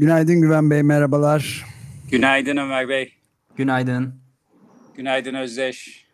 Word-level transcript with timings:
Günaydın 0.00 0.40
Güven 0.40 0.70
Bey, 0.70 0.82
merhabalar. 0.82 1.66
Günaydın 2.10 2.56
Ömer 2.56 2.88
Bey. 2.88 3.12
Günaydın. 3.56 4.14
Günaydın 4.96 5.34
Özdeş. 5.34 6.06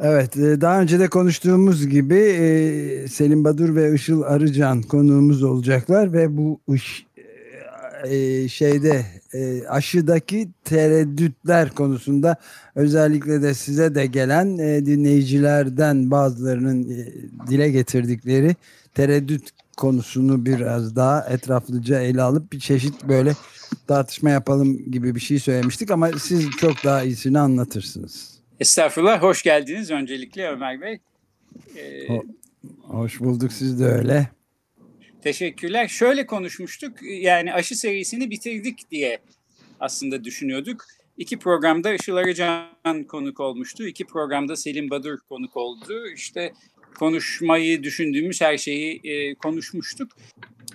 Evet, 0.00 0.36
e, 0.36 0.60
daha 0.60 0.80
önce 0.80 1.00
de 1.00 1.08
konuştuğumuz 1.08 1.88
gibi 1.88 2.18
e, 2.18 3.08
Selim 3.08 3.44
Badur 3.44 3.76
ve 3.76 3.94
Işıl 3.94 4.22
Arıcan 4.22 4.82
konuğumuz 4.82 5.42
olacaklar 5.42 6.12
ve 6.12 6.36
bu 6.36 6.60
iş, 6.74 7.06
e, 8.04 8.48
şeyde 8.48 9.04
aşıdaki 9.68 10.48
tereddütler 10.64 11.70
konusunda 11.70 12.36
özellikle 12.74 13.42
de 13.42 13.54
size 13.54 13.94
de 13.94 14.06
gelen 14.06 14.58
dinleyicilerden 14.86 16.10
bazılarının 16.10 16.88
dile 17.46 17.70
getirdikleri 17.70 18.56
tereddüt 18.94 19.50
konusunu 19.78 20.46
biraz 20.46 20.96
daha 20.96 21.28
etraflıca 21.28 22.00
ele 22.00 22.22
alıp 22.22 22.52
bir 22.52 22.60
çeşit 22.60 23.04
böyle 23.04 23.32
tartışma 23.86 24.30
yapalım 24.30 24.90
gibi 24.90 25.14
bir 25.14 25.20
şey 25.20 25.38
söylemiştik 25.38 25.90
ama 25.90 26.10
siz 26.12 26.50
çok 26.50 26.84
daha 26.84 27.02
iyisini 27.02 27.38
anlatırsınız. 27.38 28.38
Estağfurullah, 28.60 29.22
hoş 29.22 29.42
geldiniz 29.42 29.90
öncelikle 29.90 30.48
Ömer 30.48 30.80
Bey. 30.80 30.98
Ee, 31.76 32.08
hoş 32.82 33.20
bulduk 33.20 33.52
siz 33.52 33.80
de 33.80 33.84
öyle. 33.84 34.28
Teşekkürler. 35.22 35.88
Şöyle 35.88 36.26
konuşmuştuk, 36.26 36.92
yani 37.02 37.52
aşı 37.54 37.76
serisini 37.76 38.30
bitirdik 38.30 38.90
diye 38.90 39.18
aslında 39.80 40.24
düşünüyorduk. 40.24 40.84
İki 41.16 41.38
programda 41.38 41.94
Işıl 41.94 42.16
Arıcan 42.16 43.04
konuk 43.08 43.40
olmuştu. 43.40 43.86
İki 43.86 44.04
programda 44.04 44.56
Selim 44.56 44.90
Badur 44.90 45.18
konuk 45.28 45.56
oldu. 45.56 46.06
İşte 46.14 46.52
konuşmayı 46.98 47.82
düşündüğümüz 47.82 48.40
her 48.40 48.58
şeyi 48.58 49.00
e, 49.04 49.34
konuşmuştuk. 49.34 50.16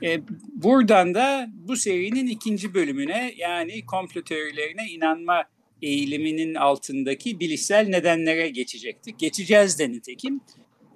E, 0.03 0.21
buradan 0.55 1.13
da 1.13 1.47
bu 1.53 1.75
serinin 1.75 2.27
ikinci 2.27 2.73
bölümüne 2.73 3.33
yani 3.37 3.85
komplo 3.85 4.21
teorilerine 4.21 4.85
inanma 4.89 5.43
eğiliminin 5.81 6.55
altındaki 6.55 7.39
bilişsel 7.39 7.87
nedenlere 7.87 8.49
geçecektik. 8.49 9.19
Geçeceğiz 9.19 9.79
de 9.79 9.89
nitekim. 9.89 10.41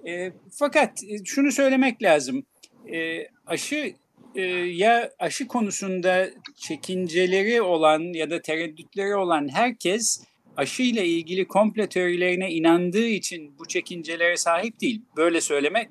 E, 0.06 0.32
fakat 0.52 1.04
e, 1.04 1.24
şunu 1.24 1.52
söylemek 1.52 2.02
lazım. 2.02 2.46
E, 2.92 3.26
aşı 3.46 3.94
e, 4.34 4.42
ya 4.42 5.10
aşı 5.18 5.46
konusunda 5.46 6.28
çekinceleri 6.56 7.62
olan 7.62 8.00
ya 8.00 8.30
da 8.30 8.42
tereddütleri 8.42 9.16
olan 9.16 9.48
herkes 9.52 10.24
aşıyla 10.58 11.02
ilgili 11.02 11.48
komple 11.48 11.88
teorilerine 11.88 12.50
inandığı 12.50 13.06
için 13.06 13.58
bu 13.58 13.68
çekincelere 13.68 14.36
sahip 14.36 14.80
değil. 14.80 15.02
Böyle 15.16 15.40
söylemek 15.40 15.88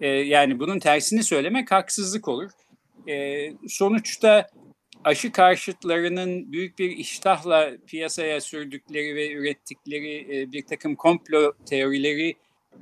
e, 0.00 0.06
yani 0.08 0.60
bunun 0.60 0.78
tersini 0.78 1.22
söylemek 1.22 1.70
haksızlık 1.70 2.28
olur. 2.28 2.50
E, 3.08 3.48
sonuçta 3.68 4.46
aşı 5.04 5.32
karşıtlarının 5.32 6.52
büyük 6.52 6.78
bir 6.78 6.90
iştahla 6.90 7.72
piyasaya 7.86 8.40
sürdükleri 8.40 9.14
ve 9.14 9.32
ürettikleri 9.32 10.38
e, 10.38 10.52
bir 10.52 10.66
takım 10.66 10.96
komplo 10.96 11.52
teorileri 11.68 12.34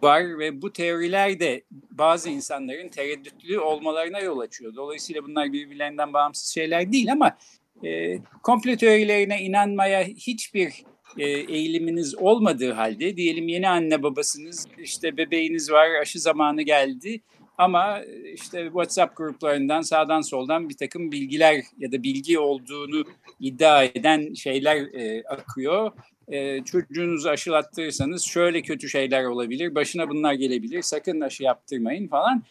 var 0.03 0.39
ve 0.39 0.63
bu 0.63 0.73
teoriler 0.73 1.41
de 1.41 1.63
bazı 1.91 2.31
insanların 2.31 2.89
tereddütlü 2.89 3.59
olmalarına 3.59 4.21
yol 4.21 4.39
açıyor. 4.39 4.75
Dolayısıyla 4.77 5.25
bunlar 5.25 5.53
birbirlerinden 5.53 6.13
bağımsız 6.13 6.55
şeyler 6.55 6.93
değil 6.93 7.13
ama 7.13 7.37
e, 7.85 8.19
komplo 8.43 8.77
teorilerine 8.77 9.43
inanmaya 9.43 10.05
hiçbir 10.05 10.85
e, 11.19 11.29
eğiliminiz 11.29 12.15
olmadığı 12.15 12.73
halde 12.73 13.17
diyelim 13.17 13.49
yeni 13.49 13.69
anne 13.69 14.03
babasınız 14.03 14.67
işte 14.79 15.17
bebeğiniz 15.17 15.71
var 15.71 15.89
aşı 16.01 16.21
zamanı 16.21 16.63
geldi 16.63 17.21
ama 17.59 18.01
işte 18.35 18.65
WhatsApp 18.65 19.17
gruplarından 19.17 19.81
sağdan 19.81 20.21
soldan 20.21 20.69
bir 20.69 20.77
takım 20.77 21.13
bilgiler 21.13 21.65
ya 21.79 21.93
da 21.93 22.03
bilgi 22.03 22.39
olduğunu 22.39 23.05
iddia 23.41 23.85
eden 23.85 24.35
şeyler 24.35 24.77
e, 24.77 25.23
akıyor. 25.29 25.93
E, 26.29 26.65
çocuğunuzu 26.65 27.29
aşılattırırsanız 27.29 28.25
şöyle 28.25 28.63
kötü 28.63 28.89
şeyler 28.89 29.25
olabilir, 29.25 29.75
başına 29.75 30.09
bunlar 30.09 30.35
gelebilir, 30.35 30.83
sakın 30.83 31.21
aşı 31.21 31.43
yaptırmayın 31.43 32.09
falan. 32.09 32.43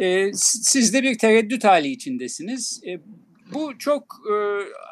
E, 0.00 0.32
siz 0.34 0.94
de 0.94 1.02
bir 1.02 1.18
tereddüt 1.18 1.64
hali 1.64 1.88
içindesiniz. 1.88 2.80
E, 2.86 3.00
bu 3.54 3.78
çok 3.78 4.16
e, 4.30 4.34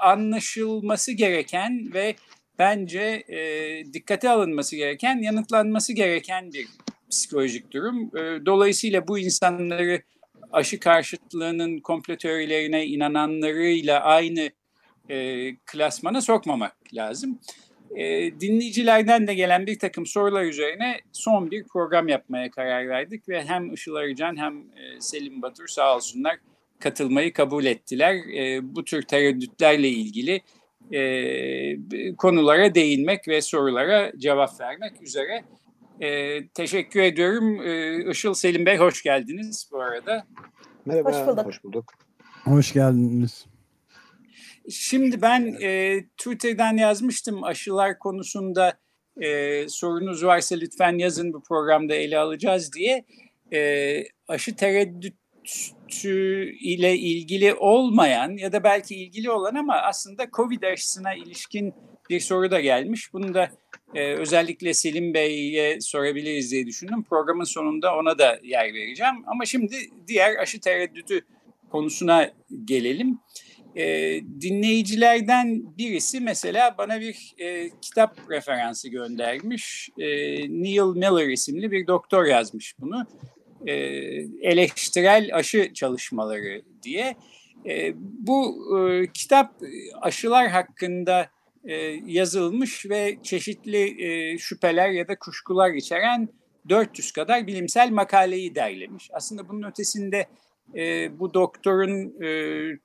anlaşılması 0.07 1.13
gereken 1.13 1.95
ve 1.95 2.15
bence 2.59 3.25
e, 3.29 3.39
dikkate 3.93 4.31
alınması 4.31 4.77
gereken, 4.77 5.19
yanıtlanması 5.19 5.93
gereken 5.93 6.53
bir 6.53 6.67
psikolojik 7.11 7.73
durum. 7.73 8.17
E, 8.17 8.47
dolayısıyla 8.47 9.09
bu 9.09 9.19
insanları 9.19 10.03
aşı 10.53 10.81
karşıtlığının 10.81 11.81
komplo 11.81 12.17
teorilerine 12.17 12.87
inananlarıyla 12.87 14.01
aynı 14.01 14.51
e, 15.11 15.51
klasmana 15.57 16.21
sokmamak 16.21 16.77
lazım. 16.95 17.39
E, 17.97 18.33
dinleyicilerden 18.41 19.27
de 19.27 19.35
gelen 19.35 19.67
bir 19.67 19.79
takım 19.79 20.07
sorular 20.07 20.45
üzerine 20.45 21.01
son 21.13 21.51
bir 21.51 21.65
program 21.65 22.09
yapmaya 22.09 22.51
karar 22.51 22.89
verdik 22.89 23.29
ve 23.29 23.45
hem 23.45 23.73
Işıl 23.73 23.95
Arıcan 23.95 24.37
hem 24.37 24.59
e, 24.59 25.01
Selim 25.01 25.43
Batur 25.43 25.67
sağ 25.67 25.97
olsunlar 25.97 26.37
katılmayı 26.81 27.33
kabul 27.33 27.65
ettiler. 27.65 28.15
E, 28.15 28.75
bu 28.75 28.85
tür 28.85 29.03
tereddütlerle 29.03 29.89
ilgili 29.89 30.41
e, 30.93 32.17
konulara 32.17 32.75
değinmek 32.75 33.29
ve 33.29 33.41
sorulara 33.41 34.13
cevap 34.19 34.61
vermek 34.61 35.03
üzere. 35.03 35.45
E, 36.01 36.39
teşekkür 36.49 37.01
ediyorum. 37.01 37.63
E, 37.67 38.11
Işıl 38.11 38.35
Selim 38.35 38.67
Bey 38.67 38.77
hoş 38.77 39.03
geldiniz 39.03 39.69
bu 39.73 39.81
arada. 39.81 40.27
Merhaba, 40.87 41.11
hoş 41.11 41.27
bulduk. 41.27 41.47
Hoş, 41.47 41.65
bulduk. 41.65 41.93
hoş 42.45 42.73
geldiniz. 42.73 43.47
Şimdi 44.71 45.23
ben 45.23 45.57
e, 45.63 46.01
Twitter'dan 46.17 46.77
yazmıştım 46.77 47.45
aşılar 47.45 47.99
konusunda 47.99 48.79
e, 49.21 49.69
sorunuz 49.69 50.25
varsa 50.25 50.57
lütfen 50.57 50.99
yazın 50.99 51.33
bu 51.33 51.43
programda 51.43 51.95
ele 51.95 52.19
alacağız 52.19 52.73
diye. 52.73 53.05
E, 53.53 54.03
aşı 54.29 54.57
tereddüt 54.57 55.15
ile 56.61 56.99
ilgili 56.99 57.55
olmayan 57.55 58.37
ya 58.37 58.53
da 58.53 58.65
belki 58.65 58.97
ilgili 58.97 59.31
olan 59.31 59.55
ama 59.55 59.75
aslında 59.75 60.27
Covid 60.33 60.63
aşısına 60.63 61.15
ilişkin 61.15 61.75
bir 62.11 62.21
soru 62.21 62.51
da 62.51 62.61
gelmiş. 62.61 63.13
Bunu 63.13 63.35
da 63.35 63.51
e, 63.95 64.15
özellikle 64.15 64.75
Selim 64.75 65.15
Bey'e 65.15 65.81
sorabiliriz 65.81 66.53
diye 66.53 66.67
düşündüm. 66.67 67.05
Programın 67.05 67.45
sonunda 67.45 67.97
ona 67.97 68.19
da 68.19 68.39
yer 68.43 68.75
vereceğim. 68.75 69.15
Ama 69.27 69.45
şimdi 69.45 69.77
diğer 70.07 70.37
aşı 70.37 70.61
tereddütü 70.61 71.21
konusuna 71.71 72.31
gelelim. 72.65 73.19
E, 73.77 73.85
dinleyicilerden 74.41 75.77
birisi 75.79 76.21
mesela 76.21 76.75
bana 76.79 77.01
bir 77.01 77.35
e, 77.39 77.71
kitap 77.81 78.31
referansı 78.31 78.89
göndermiş. 78.89 79.91
E, 79.99 80.07
Neil 80.63 80.97
Miller 80.97 81.29
isimli 81.29 81.71
bir 81.71 81.87
doktor 81.87 82.25
yazmış 82.25 82.75
bunu 82.81 83.07
e, 83.67 83.73
eleştirel 84.43 85.31
aşı 85.33 85.75
çalışmaları 85.75 86.63
diye. 86.83 87.17
E, 87.67 87.93
bu 87.97 88.57
e, 88.79 89.07
kitap 89.13 89.55
aşılar 90.01 90.49
hakkında 90.49 91.29
e, 91.65 91.75
yazılmış 92.07 92.87
ve 92.91 93.17
çeşitli 93.23 94.05
e, 94.05 94.39
şüpheler 94.39 94.91
ya 94.91 95.09
da 95.09 95.19
kuşkular 95.19 95.71
içeren 95.71 96.29
400 96.69 97.13
kadar 97.13 97.47
bilimsel 97.47 97.91
makaleyi 97.91 98.55
derlemiş. 98.55 99.11
Aslında 99.13 99.49
bunun 99.49 99.63
ötesinde 99.63 100.27
e, 100.75 101.19
bu 101.19 101.35
doktorun 101.35 102.23
e, 102.23 102.29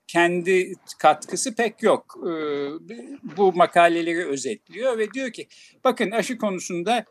kendi 0.08 0.74
katkısı 1.00 1.56
pek 1.56 1.84
yok. 1.84 2.18
E, 2.24 2.32
bu 3.38 3.54
makaleleri 3.54 4.28
özetliyor 4.28 4.98
ve 4.98 5.12
diyor 5.12 5.32
ki 5.32 5.48
bakın 5.84 6.12
aşı 6.12 6.38
konusunda 6.38 7.06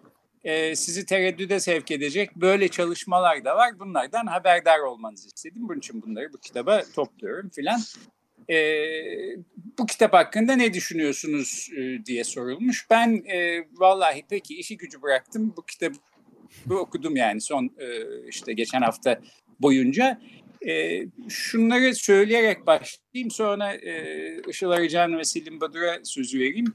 e, 0.49 0.77
sizi 0.77 1.07
tereddüde 1.07 1.61
sevk 1.61 1.91
edecek 1.91 2.37
böyle 2.37 2.69
çalışmalar 2.69 3.45
da 3.45 3.57
var. 3.57 3.79
Bunlardan 3.79 4.27
haberdar 4.27 4.79
olmanızı 4.79 5.29
istedim. 5.29 5.69
Bunun 5.69 5.79
için 5.79 6.03
bunları 6.03 6.33
bu 6.33 6.39
kitaba 6.39 6.83
topluyorum 6.95 7.51
filan. 7.51 7.81
E, 8.51 8.57
bu 9.79 9.87
kitap 9.87 10.13
hakkında 10.13 10.57
ne 10.57 10.75
düşünüyorsunuz 10.75 11.69
e, 11.77 12.07
diye 12.07 12.25
sorulmuş. 12.25 12.87
Ben 12.91 13.25
e, 13.27 13.65
vallahi 13.73 14.25
peki 14.31 14.59
işi 14.59 14.77
gücü 14.77 15.03
bıraktım. 15.03 15.55
Bu 15.57 15.67
kitabı 15.67 15.97
bu 16.67 16.75
okudum 16.77 17.17
yani 17.17 17.41
son 17.41 17.65
e, 17.79 17.87
işte 18.29 18.53
geçen 18.53 18.83
hafta 18.83 19.21
boyunca. 19.61 20.21
E, 20.69 21.03
şunları 21.29 21.95
söyleyerek 21.95 22.67
başlayayım 22.67 23.31
sonra 23.31 23.75
e, 23.75 24.43
Işıl 24.49 24.71
Arıcan 24.71 25.19
ve 25.19 25.25
Selim 25.25 25.61
Badur'a 25.61 25.99
sözü 26.05 26.39
vereyim. 26.39 26.75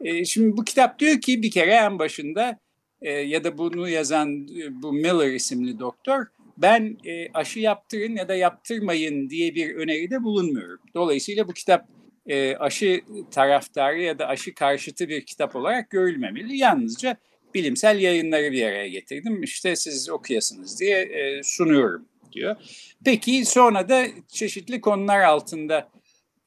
E, 0.00 0.24
şimdi 0.24 0.56
bu 0.56 0.64
kitap 0.64 0.98
diyor 0.98 1.20
ki 1.20 1.42
bir 1.42 1.50
kere 1.50 1.70
en 1.70 1.98
başında 1.98 2.58
e, 3.02 3.12
ya 3.12 3.44
da 3.44 3.58
bunu 3.58 3.88
yazan 3.88 4.48
e, 4.58 4.82
bu 4.82 4.92
Miller 4.92 5.32
isimli 5.32 5.78
doktor 5.78 6.26
ben 6.58 6.96
e, 7.04 7.32
aşı 7.34 7.60
yaptırın 7.60 8.16
ya 8.16 8.28
da 8.28 8.34
yaptırmayın 8.34 9.30
diye 9.30 9.54
bir 9.54 9.74
öneride 9.74 10.22
bulunmuyorum. 10.22 10.80
Dolayısıyla 10.94 11.48
bu 11.48 11.52
kitap 11.52 11.88
e, 12.26 12.56
aşı 12.56 13.00
taraftarı 13.30 14.02
ya 14.02 14.18
da 14.18 14.28
aşı 14.28 14.54
karşıtı 14.54 15.08
bir 15.08 15.26
kitap 15.26 15.56
olarak 15.56 15.90
görülmemeli. 15.90 16.56
Yalnızca 16.56 17.16
bilimsel 17.54 18.00
yayınları 18.00 18.52
bir 18.52 18.62
araya 18.62 18.88
getirdim. 18.88 19.42
İşte 19.42 19.76
siz 19.76 20.10
okuyasınız 20.10 20.80
diye 20.80 20.98
e, 20.98 21.42
sunuyorum 21.42 22.04
diyor. 22.32 22.56
Peki 23.04 23.44
sonra 23.44 23.88
da 23.88 24.06
çeşitli 24.28 24.80
konular 24.80 25.20
altında 25.20 25.88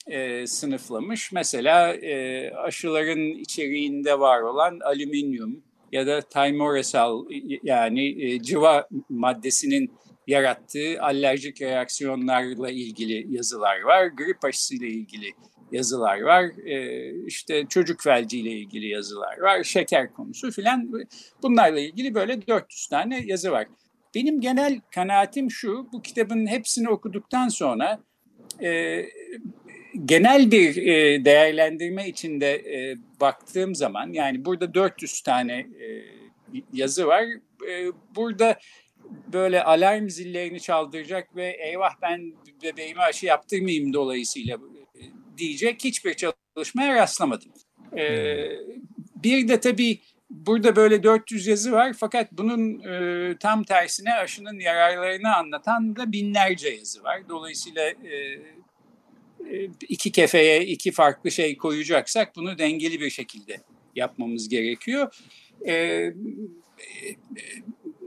e, 0.07 0.47
sınıflamış. 0.47 1.31
Mesela 1.31 1.93
e, 1.93 2.51
aşıların 2.51 3.25
içeriğinde 3.25 4.19
var 4.19 4.41
olan 4.41 4.79
alüminyum 4.79 5.63
ya 5.95 6.07
da 6.07 6.21
timoresal 6.21 7.25
yani 7.63 8.23
e, 8.25 8.41
cıva 8.41 8.87
maddesinin 9.09 9.91
yarattığı 10.27 11.01
alerjik 11.01 11.61
reaksiyonlarla 11.61 12.69
ilgili 12.69 13.35
yazılar 13.35 13.81
var. 13.81 14.05
Grip 14.05 14.45
aşısıyla 14.45 14.87
ilgili 14.87 15.31
yazılar 15.71 16.21
var. 16.21 16.43
E, 16.65 17.09
işte 17.25 17.65
çocuk 17.69 18.01
felciyle 18.01 18.51
ilgili 18.51 18.87
yazılar 18.87 19.39
var. 19.39 19.63
Şeker 19.63 20.13
konusu 20.13 20.51
filan. 20.51 20.91
Bunlarla 21.43 21.79
ilgili 21.79 22.13
böyle 22.13 22.47
400 22.47 22.87
tane 22.87 23.23
yazı 23.25 23.51
var. 23.51 23.67
Benim 24.15 24.41
genel 24.41 24.81
kanaatim 24.95 25.51
şu, 25.51 25.87
bu 25.93 26.01
kitabın 26.01 26.47
hepsini 26.47 26.89
okuduktan 26.89 27.47
sonra 27.47 27.99
e, 28.63 28.69
genel 30.05 30.51
bir 30.51 30.77
e, 30.77 31.25
değerlendirme 31.25 32.07
içinde 32.07 32.53
e, 32.53 32.97
baktığım 33.21 33.75
zaman, 33.75 34.13
yani 34.13 34.45
burada 34.45 34.73
400 34.73 35.21
tane 35.21 35.53
e, 35.53 35.87
yazı 36.73 37.07
var. 37.07 37.23
E, 37.69 37.91
burada 38.15 38.59
böyle 39.33 39.63
alarm 39.63 40.09
zillerini 40.09 40.59
çaldıracak 40.59 41.35
ve 41.35 41.57
eyvah 41.59 41.93
ben 42.01 42.33
bebeğime 42.63 43.01
aşı 43.01 43.25
yaptırmayayım 43.25 43.93
dolayısıyla 43.93 44.57
e, 44.95 45.01
diyecek 45.37 45.83
hiçbir 45.83 46.13
çalışmaya 46.13 46.95
rastlamadım. 46.95 47.51
Ee, 47.97 48.49
bir 49.23 49.47
de 49.47 49.59
tabii 49.59 49.99
burada 50.29 50.75
böyle 50.75 51.03
400 51.03 51.47
yazı 51.47 51.71
var 51.71 51.93
fakat 51.97 52.31
bunun 52.31 52.79
e, 52.83 53.37
tam 53.37 53.63
tersine 53.63 54.13
aşının 54.13 54.59
yararlarını 54.59 55.35
anlatan 55.35 55.95
da 55.95 56.11
binlerce 56.11 56.69
yazı 56.69 57.03
var. 57.03 57.29
Dolayısıyla 57.29 57.83
e, 57.83 58.15
e 58.15 58.41
iki 59.89 60.11
kefeye 60.11 60.65
iki 60.65 60.91
farklı 60.91 61.31
şey 61.31 61.57
koyacaksak 61.57 62.35
bunu 62.35 62.57
dengeli 62.57 62.99
bir 63.01 63.09
şekilde 63.09 63.61
yapmamız 63.95 64.49
gerekiyor. 64.49 65.15
E, 65.67 66.05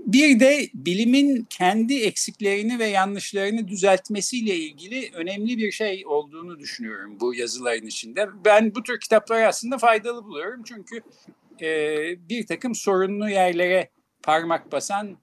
bir 0.07 0.41
de 0.41 0.69
bilimin 0.75 1.47
kendi 1.51 1.99
eksiklerini 2.03 2.79
ve 2.79 2.87
yanlışlarını 2.87 3.69
düzeltmesiyle 3.69 4.57
ilgili 4.57 5.11
önemli 5.15 5.59
bir 5.59 5.73
şey 5.73 6.03
olduğunu 6.07 6.59
düşünüyorum 6.59 7.17
bu 7.21 7.35
yazıların 7.35 7.87
içinde. 7.87 8.29
Ben 8.45 8.75
bu 8.75 8.83
tür 8.83 9.01
kitapları 9.01 9.47
aslında 9.47 9.79
faydalı 9.79 10.25
buluyorum 10.25 10.63
çünkü 10.65 11.01
e, 11.61 11.69
bir 12.29 12.47
takım 12.47 12.75
sorunlu 12.75 13.31
yerlere 13.31 13.91
parmak 14.23 14.73
basan 14.73 15.19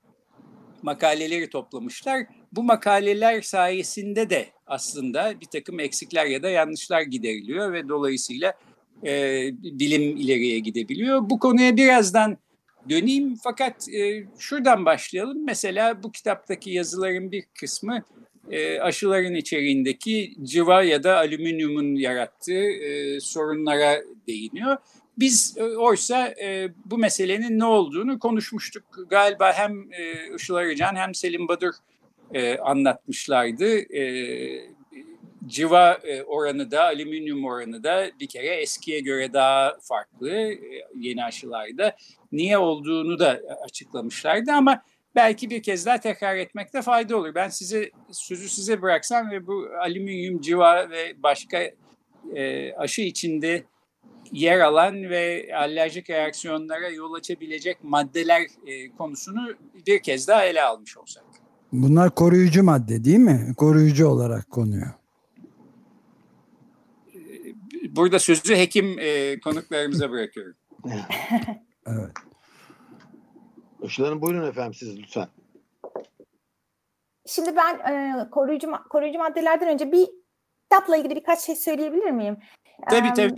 makaleleri 0.82 1.50
toplamışlar. 1.50 2.26
Bu 2.56 2.64
makaleler 2.64 3.42
sayesinde 3.42 4.30
de 4.30 4.46
aslında 4.68 5.42
bir 5.42 5.46
takım 5.46 5.80
eksikler 5.80 6.26
ya 6.26 6.44
da 6.44 6.50
yanlışlar 6.50 7.02
gideriliyor 7.02 7.74
ve 7.74 7.90
dolayısıyla 7.90 8.54
e, 9.06 9.42
bilim 9.64 10.02
ileriye 10.02 10.60
gidebiliyor. 10.60 11.30
Bu 11.30 11.40
konuya 11.40 11.78
birazdan 11.78 12.38
döneyim 12.90 13.36
fakat 13.44 13.90
e, 13.90 14.28
şuradan 14.40 14.86
başlayalım. 14.86 15.46
Mesela 15.46 16.04
bu 16.04 16.12
kitaptaki 16.12 16.70
yazıların 16.70 17.32
bir 17.32 17.44
kısmı 17.60 18.04
e, 18.52 18.80
aşıların 18.80 19.36
içeriğindeki 19.36 20.36
cıva 20.44 20.84
ya 20.84 21.04
da 21.04 21.18
alüminyumun 21.18 21.96
yarattığı 21.96 22.70
e, 22.70 23.20
sorunlara 23.20 24.02
değiniyor. 24.28 24.78
Biz 25.18 25.58
e, 25.58 25.64
oysa 25.64 26.28
e, 26.28 26.70
bu 26.86 26.98
meselenin 26.98 27.60
ne 27.60 27.66
olduğunu 27.66 28.20
konuşmuştuk. 28.20 28.84
Galiba 29.10 29.54
hem 29.54 29.94
e, 29.94 30.36
Işıl 30.36 30.56
Arıcan 30.56 30.96
hem 30.96 31.16
Selim 31.16 31.48
Badur 31.48 31.74
e, 32.36 32.58
anlatmışlardı. 32.58 33.96
E, 33.96 34.76
civa 35.48 35.94
e, 36.04 36.24
oranı 36.24 36.72
da 36.72 36.84
alüminyum 36.84 37.46
oranı 37.46 37.84
da 37.84 38.12
bir 38.20 38.28
kere 38.28 38.48
eskiye 38.48 39.00
göre 39.00 39.34
daha 39.34 39.78
farklı 39.82 40.32
e, 40.32 40.60
yeni 40.96 41.24
aşılarda. 41.24 41.96
Niye 42.32 42.58
olduğunu 42.58 43.20
da 43.20 43.42
açıklamışlardı 43.66 44.52
ama 44.52 44.82
belki 45.16 45.50
bir 45.50 45.64
kez 45.64 45.86
daha 45.86 46.00
tekrar 46.00 46.36
etmekte 46.36 46.82
fayda 46.82 47.18
olur. 47.18 47.36
Ben 47.36 47.50
size 47.50 47.92
sözü 48.12 48.50
size 48.50 48.82
bıraksam 48.82 49.32
ve 49.32 49.48
bu 49.48 49.68
alüminyum, 49.82 50.42
civa 50.42 50.90
ve 50.90 51.24
başka 51.24 51.72
e, 52.36 52.74
aşı 52.74 53.02
içinde 53.02 53.64
yer 54.32 54.60
alan 54.60 55.10
ve 55.10 55.52
alerjik 55.56 56.10
reaksiyonlara 56.10 56.90
yol 56.90 57.14
açabilecek 57.14 57.84
maddeler 57.84 58.42
e, 58.68 58.92
konusunu 58.92 59.56
bir 59.88 60.00
kez 60.00 60.28
daha 60.28 60.46
ele 60.46 60.64
almış 60.64 60.98
olsak. 60.98 61.24
Bunlar 61.82 62.16
koruyucu 62.16 62.64
madde 62.64 63.04
değil 63.04 63.20
mi? 63.20 63.54
Koruyucu 63.58 64.08
olarak 64.08 64.52
konuyor. 64.52 64.92
burada 67.96 68.20
sözü 68.20 68.56
hekim 68.56 69.00
e, 69.00 69.40
konuklarımıza 69.40 70.12
bırakıyorum. 70.12 70.56
evet. 71.88 72.12
Işıl 73.82 74.22
buyurun 74.22 74.48
efendim 74.48 74.74
siz 74.74 74.98
lütfen. 74.98 75.28
Şimdi 77.26 77.56
ben 77.56 77.94
e, 77.94 78.30
koruyucu 78.30 78.72
koruyucu 78.90 79.20
maddelerden 79.20 79.70
önce 79.70 79.92
bir 79.92 80.08
kitapla 80.64 80.98
ilgili 80.98 81.16
birkaç 81.16 81.40
şey 81.40 81.56
söyleyebilir 81.56 82.12
miyim? 82.12 82.38
Tabii 82.90 83.14
tabii. 83.14 83.36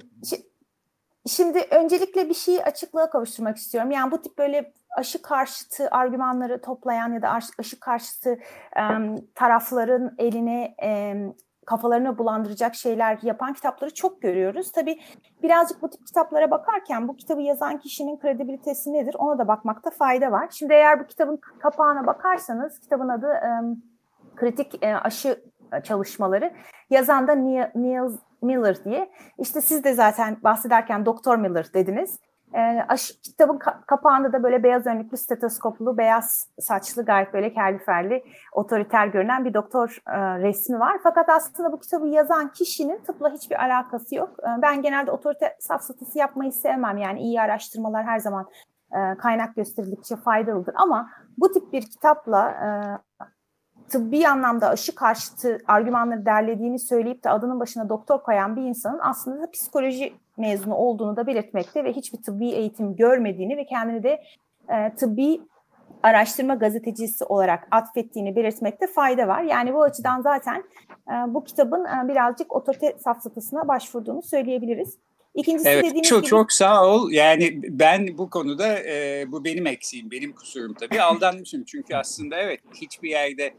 Şimdi 1.27 1.59
öncelikle 1.71 2.29
bir 2.29 2.33
şeyi 2.33 2.63
açıklığa 2.63 3.09
kavuşturmak 3.09 3.57
istiyorum. 3.57 3.91
Yani 3.91 4.11
bu 4.11 4.21
tip 4.21 4.37
böyle 4.37 4.73
aşı 4.97 5.21
karşıtı 5.21 5.87
argümanları 5.91 6.61
toplayan 6.61 7.13
ya 7.13 7.21
da 7.21 7.39
aşı 7.59 7.79
karşıtı 7.79 8.37
e, 8.77 8.83
tarafların 9.35 10.15
eline 10.17 10.75
e, 10.83 11.15
kafalarını 11.65 12.17
bulandıracak 12.17 12.75
şeyler 12.75 13.19
yapan 13.21 13.53
kitapları 13.53 13.93
çok 13.93 14.21
görüyoruz. 14.21 14.71
Tabii 14.71 14.99
birazcık 15.43 15.81
bu 15.81 15.89
tip 15.89 16.07
kitaplara 16.07 16.51
bakarken 16.51 17.07
bu 17.07 17.15
kitabı 17.15 17.41
yazan 17.41 17.79
kişinin 17.79 18.17
kredibilitesi 18.17 18.93
nedir 18.93 19.15
ona 19.19 19.37
da 19.37 19.47
bakmakta 19.47 19.89
fayda 19.89 20.31
var. 20.31 20.47
Şimdi 20.51 20.73
eğer 20.73 20.99
bu 20.99 21.07
kitabın 21.07 21.39
kapağına 21.59 22.07
bakarsanız 22.07 22.79
kitabın 22.79 23.09
adı 23.09 23.27
e, 23.27 23.49
Kritik 24.35 24.83
e, 24.83 24.95
Aşı 24.95 25.43
Çalışmaları. 25.83 26.53
Yazan 26.89 27.27
da 27.27 27.35
Neil 27.35 28.17
Miller 28.41 28.83
diye. 28.85 29.09
İşte 29.37 29.61
siz 29.61 29.83
de 29.83 29.93
zaten 29.93 30.37
bahsederken 30.43 31.05
Doktor 31.05 31.37
Miller 31.37 31.73
dediniz. 31.73 32.19
E, 32.53 32.85
aş, 32.87 33.11
kitabın 33.23 33.57
ka- 33.57 33.85
kapağında 33.85 34.33
da 34.33 34.43
böyle 34.43 34.63
beyaz 34.63 34.85
önlüklü 34.87 35.17
stetoskoplu, 35.17 35.97
beyaz 35.97 36.49
saçlı, 36.59 37.05
gayet 37.05 37.33
böyle 37.33 37.53
kerliferli, 37.53 38.23
otoriter 38.53 39.07
görünen 39.07 39.45
bir 39.45 39.53
doktor 39.53 39.97
e, 40.07 40.39
resmi 40.39 40.79
var. 40.79 40.99
Fakat 41.03 41.29
aslında 41.29 41.71
bu 41.71 41.79
kitabı 41.79 42.07
yazan 42.07 42.51
kişinin 42.51 42.97
tıpla 42.97 43.29
hiçbir 43.33 43.63
alakası 43.63 44.15
yok. 44.15 44.29
E, 44.39 44.61
ben 44.61 44.81
genelde 44.81 45.11
otorite 45.11 45.55
safsatası 45.59 46.17
yapmayı 46.17 46.51
sevmem. 46.51 46.97
Yani 46.97 47.19
iyi 47.19 47.41
araştırmalar 47.41 48.05
her 48.05 48.19
zaman 48.19 48.45
e, 48.91 49.17
kaynak 49.17 49.55
gösterildikçe 49.55 50.15
faydalıdır. 50.15 50.73
Ama 50.77 51.09
bu 51.37 51.51
tip 51.51 51.73
bir 51.73 51.81
kitapla 51.81 52.49
e, 52.49 52.67
tıbbi 53.89 54.27
anlamda 54.27 54.69
aşı 54.69 54.95
karşıtı 54.95 55.57
argümanları 55.67 56.25
derlediğini 56.25 56.79
söyleyip 56.79 57.23
de 57.23 57.29
adının 57.29 57.59
başına 57.59 57.89
doktor 57.89 58.23
koyan 58.23 58.55
bir 58.55 58.61
insanın 58.61 58.99
aslında 59.03 59.51
psikoloji 59.51 60.13
mezunu 60.37 60.75
olduğunu 60.75 61.15
da 61.15 61.27
belirtmekte 61.27 61.83
ve 61.83 61.93
hiçbir 61.93 62.21
tıbbi 62.21 62.49
eğitim 62.49 62.95
görmediğini 62.95 63.57
ve 63.57 63.65
kendini 63.65 64.03
de 64.03 64.23
e, 64.69 64.95
tıbbi 64.95 65.41
araştırma 66.03 66.55
gazetecisi 66.55 67.23
olarak 67.23 67.67
atfettiğini 67.71 68.35
belirtmekte 68.35 68.87
fayda 68.87 69.27
var. 69.27 69.43
Yani 69.43 69.73
bu 69.73 69.83
açıdan 69.83 70.21
zaten 70.21 70.63
e, 71.07 71.13
bu 71.33 71.43
kitabın 71.43 71.85
e, 71.85 72.07
birazcık 72.07 72.55
otorite 72.55 72.95
safsatısına 73.03 73.67
başvurduğunu 73.67 74.21
söyleyebiliriz. 74.21 74.97
İkincisi 75.35 75.69
evet, 75.69 75.85
dediğiniz 75.85 76.09
çok, 76.09 76.19
gibi... 76.19 76.29
Çok 76.29 76.51
sağ 76.51 76.85
ol. 76.87 77.11
Yani 77.11 77.61
ben 77.63 78.17
bu 78.17 78.29
konuda 78.29 78.79
e, 78.79 79.25
bu 79.31 79.45
benim 79.45 79.67
eksiğim, 79.67 80.11
benim 80.11 80.33
kusurum 80.33 80.73
tabii. 80.73 81.01
Aldanmışım 81.07 81.63
çünkü 81.63 81.95
aslında 81.95 82.35
evet 82.35 82.59
hiçbir 82.81 83.09
yerde 83.09 83.53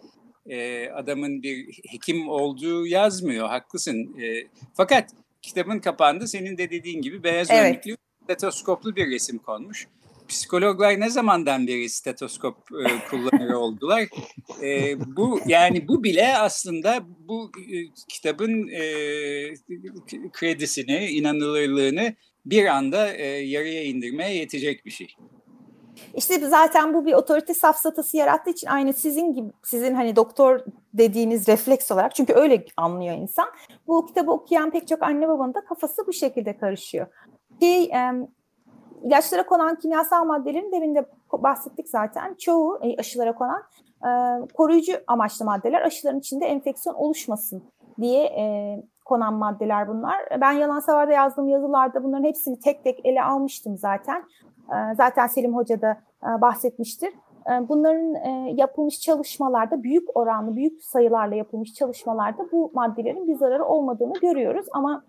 e, 0.49 0.89
adamın 0.91 1.43
bir 1.43 1.81
hekim 1.89 2.29
olduğu 2.29 2.87
yazmıyor. 2.87 3.49
Haklısın. 3.49 4.21
E, 4.21 4.47
fakat 4.75 5.11
kitabın 5.43 5.79
kapağında 5.79 6.27
senin 6.27 6.59
de 6.59 6.71
dediğin 6.71 7.03
gibi 7.03 7.23
beyaz 7.23 7.51
evet. 7.51 7.71
önlüklü 7.71 7.97
stetoskoplu 8.25 8.97
bir 8.97 9.11
resim 9.11 9.39
konmuş. 9.39 9.87
psikologlar 10.29 11.01
ne 11.01 11.11
zamandan 11.11 11.67
beri 11.67 11.89
stetoskop 11.89 12.57
e, 12.57 13.09
kullanır 13.11 13.51
oldular? 13.55 14.09
E, 14.63 14.97
bu 15.17 15.41
yani 15.47 15.89
bu 15.89 16.05
bile 16.05 16.37
aslında 16.37 17.01
bu 17.29 17.51
e, 17.73 17.77
kitabın 18.09 18.69
e, 18.69 18.83
kredisini, 20.33 21.07
inanılırlığını 21.07 22.15
bir 22.47 22.67
anda 22.67 23.13
e, 23.13 23.27
yarıya 23.27 23.83
indirmeye 23.83 24.35
yetecek 24.35 24.87
bir 24.87 24.91
şey. 24.91 25.17
İşte 26.15 26.39
zaten 26.39 26.95
bu 26.95 27.07
bir 27.07 27.15
otorite 27.15 27.55
safsatası 27.55 28.17
yarattığı 28.17 28.51
için 28.51 28.67
aynı 28.67 28.93
sizin 28.93 29.35
gibi 29.35 29.53
sizin 29.63 29.95
hani 29.95 30.17
doktor 30.17 30.61
dediğiniz 30.95 31.49
refleks 31.49 31.91
olarak 31.91 32.15
çünkü 32.15 32.33
öyle 32.33 32.65
anlıyor 32.77 33.17
insan. 33.17 33.49
Bu 33.87 34.07
kitabı 34.07 34.31
okuyan 34.31 34.71
pek 34.71 34.89
çok 34.89 35.03
anne 35.03 35.29
babanın 35.29 35.55
da 35.55 35.65
kafası 35.65 36.07
bu 36.07 36.13
şekilde 36.13 36.57
karışıyor. 36.57 37.07
Şey, 37.61 37.85
e, 37.85 38.13
ilaçlara 39.03 39.47
konan 39.47 39.77
kimyasal 39.77 40.25
maddelerin 40.25 40.73
demin 40.73 40.95
de 40.95 41.07
bahsettik 41.33 41.89
zaten. 41.89 42.35
Çoğu 42.35 42.79
e, 42.83 42.97
aşılara 42.97 43.35
konan 43.35 43.63
e, 44.03 44.09
koruyucu 44.55 44.93
amaçlı 45.07 45.45
maddeler 45.45 45.83
aşıların 45.83 46.19
içinde 46.19 46.47
enfeksiyon 46.47 46.97
oluşmasın 46.97 47.63
diye 48.01 48.25
e, 48.25 48.77
konan 49.05 49.35
maddeler 49.35 49.89
bunlar. 49.89 50.17
Ben 50.41 50.53
Yalan 50.53 50.81
Savar'da 50.81 51.13
yazdığım 51.13 51.49
yazılarda 51.49 52.05
bunların 52.05 52.25
hepsini 52.25 52.61
tek 52.61 52.85
tek 52.85 53.07
ele 53.07 53.23
almıştım 53.23 53.77
zaten. 53.77 54.25
E, 54.71 54.95
zaten 54.95 55.27
Selim 55.27 55.57
Hoca 55.57 55.81
da 55.81 55.97
e, 56.23 56.41
bahsetmiştir. 56.41 57.13
E, 57.51 57.69
bunların 57.69 58.15
e, 58.15 58.53
yapılmış 58.57 59.01
çalışmalarda 59.01 59.83
büyük 59.83 60.17
oranlı, 60.17 60.57
büyük 60.57 60.85
sayılarla 60.85 61.35
yapılmış 61.35 61.75
çalışmalarda 61.75 62.53
bu 62.53 62.71
maddelerin 62.75 63.29
bir 63.29 63.35
zararı 63.35 63.65
olmadığını 63.65 64.13
görüyoruz. 64.23 64.67
Ama 64.73 65.05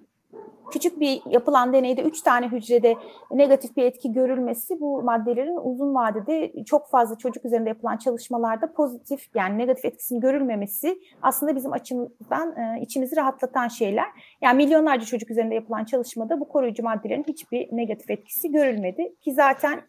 küçük 0.72 1.00
bir 1.00 1.22
yapılan 1.30 1.74
deneyde 1.74 2.02
3 2.02 2.22
tane 2.22 2.48
hücrede 2.48 2.96
negatif 3.32 3.78
bir 3.78 3.84
etki 3.84 4.14
görülmesi 4.14 4.80
bu 4.80 5.04
maddelerin 5.04 5.58
uzun 5.64 5.96
vadede 5.96 6.64
çok 6.64 6.90
fazla 6.90 7.18
çocuk 7.18 7.46
üzerinde 7.46 7.70
yapılan 7.70 7.98
çalışmalarda 7.98 8.74
pozitif 8.74 9.36
yani 9.36 9.58
negatif 9.58 9.86
etkisinin 9.86 10.20
görülmemesi 10.20 11.00
aslında 11.22 11.56
bizim 11.56 11.74
açımızdan 11.74 12.56
e, 12.58 12.82
içimizi 12.82 13.16
rahatlatan 13.16 13.68
şeyler. 13.68 14.08
Yani 14.42 14.58
milyonlarca 14.58 15.06
çocuk 15.06 15.32
üzerinde 15.32 15.56
yapılan 15.56 15.86
çalışmada 15.86 16.40
bu 16.40 16.48
koruyucu 16.48 16.84
maddelerin 16.84 17.26
hiçbir 17.28 17.68
negatif 17.72 18.10
etkisi 18.10 18.52
görülmedi 18.52 19.16
ki 19.22 19.34
zaten 19.34 19.82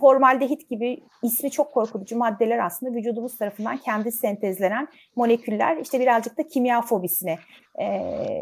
formaldehit 0.00 0.70
gibi 0.70 1.00
ismi 1.22 1.50
çok 1.50 1.72
korkutucu 1.72 2.18
maddeler 2.18 2.58
aslında 2.58 2.94
vücudumuz 2.94 3.38
tarafından 3.38 3.76
kendi 3.76 4.12
sentezlenen 4.12 4.88
moleküller. 5.16 5.76
İşte 5.76 6.00
birazcık 6.00 6.38
da 6.38 6.42
kimya 6.48 6.82
fobisine 6.82 7.38
e, 7.80 7.86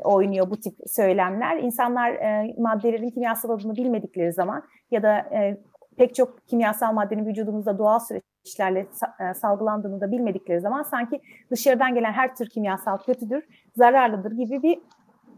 oynuyor 0.05 0.51
bu 0.51 0.61
tip 0.61 0.75
söylemler. 0.87 1.57
İnsanlar 1.57 2.11
e, 2.11 2.55
maddelerin 2.59 3.11
kimyasal 3.11 3.51
adını 3.51 3.77
bilmedikleri 3.77 4.33
zaman 4.33 4.63
ya 4.91 5.03
da 5.03 5.19
e, 5.19 5.57
pek 5.97 6.15
çok 6.15 6.49
kimyasal 6.49 6.93
maddenin 6.93 7.27
vücudumuzda 7.27 7.79
doğal 7.79 7.99
süreçlerle 7.99 8.87
e, 9.21 9.35
salgılandığını 9.35 10.01
da 10.01 10.11
bilmedikleri 10.11 10.61
zaman 10.61 10.83
sanki 10.83 11.21
dışarıdan 11.51 11.95
gelen 11.95 12.13
her 12.13 12.37
tür 12.37 12.49
kimyasal 12.49 12.99
kötüdür, 12.99 13.45
zararlıdır 13.77 14.33
gibi 14.33 14.63
bir 14.63 14.79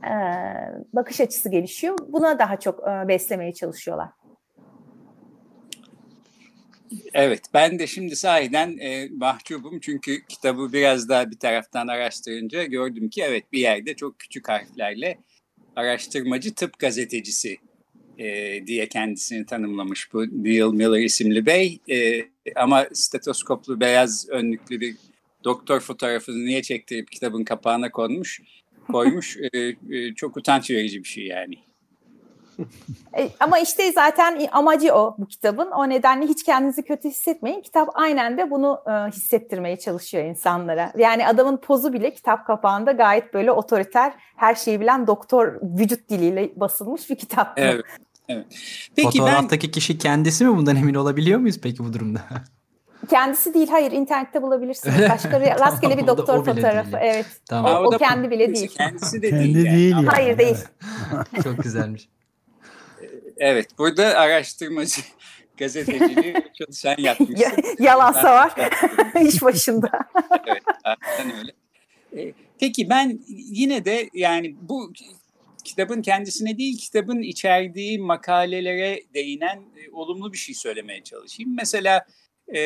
e, 0.05 0.13
bakış 0.93 1.21
açısı 1.21 1.51
gelişiyor. 1.51 1.99
Buna 2.09 2.39
daha 2.39 2.57
çok 2.57 2.89
e, 2.89 3.09
beslemeye 3.09 3.53
çalışıyorlar. 3.53 4.09
Evet, 7.15 7.41
ben 7.55 7.79
de 7.79 7.87
şimdi 7.87 8.17
sahiden 8.17 8.79
e, 8.79 9.09
mahcubum 9.09 9.81
çünkü 9.81 10.23
kitabı 10.29 10.73
biraz 10.73 11.09
daha 11.09 11.31
bir 11.31 11.39
taraftan 11.39 11.89
araştırınca 11.89 12.65
gördüm 12.65 13.09
ki 13.09 13.23
evet 13.23 13.45
bir 13.53 13.59
yerde 13.59 13.95
çok 13.95 14.19
küçük 14.19 14.49
harflerle 14.49 15.19
araştırmacı 15.77 16.55
tıp 16.55 16.79
gazetecisi 16.79 17.57
e, 18.19 18.27
diye 18.67 18.89
kendisini 18.89 19.47
tanımlamış 19.47 20.13
bu 20.13 20.23
Neil 20.45 20.73
Miller 20.73 21.01
isimli 21.01 21.47
bey. 21.47 21.79
E, 21.91 22.23
ama 22.57 22.87
stetoskoplu 22.93 23.81
beyaz 23.81 24.29
önlüklü 24.29 24.81
bir 24.81 24.97
doktor 25.45 25.81
fotoğrafını 25.81 26.45
niye 26.45 26.63
çektirip 26.63 27.13
kitabın 27.13 27.45
kapağına 27.45 27.91
konmuş, 27.91 28.41
koymuş 28.93 29.37
e, 29.53 29.59
e, 29.91 30.15
çok 30.15 30.37
utanç 30.37 30.71
verici 30.71 31.05
bir 31.05 31.09
şey 31.09 31.27
yani. 31.27 31.66
E, 33.19 33.31
ama 33.41 33.59
işte 33.59 33.93
zaten 33.93 34.49
amacı 34.53 34.95
o 34.95 35.15
bu 35.19 35.27
kitabın. 35.27 35.71
O 35.71 35.89
nedenle 35.89 36.27
hiç 36.27 36.45
kendinizi 36.45 36.83
kötü 36.83 37.09
hissetmeyin. 37.09 37.61
Kitap 37.61 37.89
aynen 37.95 38.39
de 38.39 38.51
bunu 38.51 38.81
e, 38.87 38.91
hissettirmeye 39.11 39.79
çalışıyor 39.79 40.25
insanlara. 40.25 40.93
Yani 40.99 41.29
adamın 41.29 41.57
pozu 41.57 41.93
bile 41.93 42.15
kitap 42.15 42.47
kapağında 42.47 42.93
gayet 42.93 43.35
böyle 43.35 43.53
otoriter, 43.53 44.13
her 44.37 44.55
şeyi 44.55 44.81
bilen 44.81 45.07
doktor 45.07 45.53
vücut 45.63 46.09
diliyle 46.09 46.51
basılmış 46.57 47.11
bir 47.11 47.17
kitap. 47.17 47.53
Evet. 47.57 47.85
Evet. 48.29 48.47
Peki 48.97 49.19
Fotoğraftaki 49.19 49.67
ben... 49.67 49.73
kişi 49.73 49.99
kendisi 49.99 50.45
mi 50.45 50.57
bundan 50.57 50.77
emin 50.77 50.95
olabiliyor 50.95 51.39
muyuz 51.39 51.61
peki 51.63 51.85
bu 51.85 51.93
durumda? 51.93 52.21
Kendisi 53.11 53.55
değil 53.55 53.69
hayır 53.69 53.93
internette 53.93 54.43
bulabilirsiniz. 54.43 54.97
Başka 55.11 55.41
rastgele 55.41 55.99
bir 55.99 56.07
doktor 56.07 56.45
fotoğrafı. 56.45 56.93
Değil. 56.93 57.03
Evet. 57.03 57.27
Tamam. 57.49 57.75
O, 57.75 57.79
o, 57.79 57.95
o 57.95 57.99
kendi 57.99 58.31
bile 58.31 58.55
değil. 58.55 58.69
Kendisi 58.69 59.23
de 59.23 59.23
değil. 59.23 59.55
Kendi 59.55 59.71
değil. 59.71 59.91
Yani. 59.91 60.07
Hayır 60.07 60.39
değil. 60.39 60.57
Çok 61.45 61.63
güzelmiş. 61.63 62.09
Evet, 63.39 63.79
burada 63.79 64.05
araştırmacı 64.05 65.01
gazeteciliği 65.59 66.35
çalışan 66.59 66.95
yapmış. 66.99 67.41
Yalansa 67.79 68.35
var. 68.35 68.53
İş 69.23 69.43
başında. 69.43 69.91
evet, 70.47 70.63
aynen 70.85 71.39
öyle. 71.39 71.53
E, 72.17 72.33
peki 72.61 72.91
ben 72.91 73.21
yine 73.29 73.85
de 73.85 74.11
yani 74.15 74.57
bu 74.61 74.93
kitabın 75.65 76.03
kendisine 76.03 76.59
değil, 76.59 76.79
kitabın 76.79 77.23
içerdiği 77.23 77.99
makalelere 77.99 79.03
değinen 79.15 79.57
e, 79.57 79.91
olumlu 79.93 80.33
bir 80.33 80.39
şey 80.39 80.55
söylemeye 80.55 81.03
çalışayım. 81.05 81.57
Mesela 81.57 82.07
e, 82.49 82.61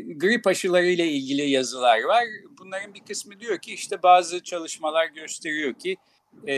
grip 0.00 0.46
aşıları 0.46 0.86
ile 0.86 1.06
ilgili 1.06 1.50
yazılar 1.50 2.02
var. 2.02 2.24
Bunların 2.58 2.94
bir 2.94 3.00
kısmı 3.00 3.40
diyor 3.40 3.58
ki 3.58 3.74
işte 3.74 4.02
bazı 4.02 4.42
çalışmalar 4.42 5.06
gösteriyor 5.06 5.74
ki 5.74 5.96
e, 6.48 6.54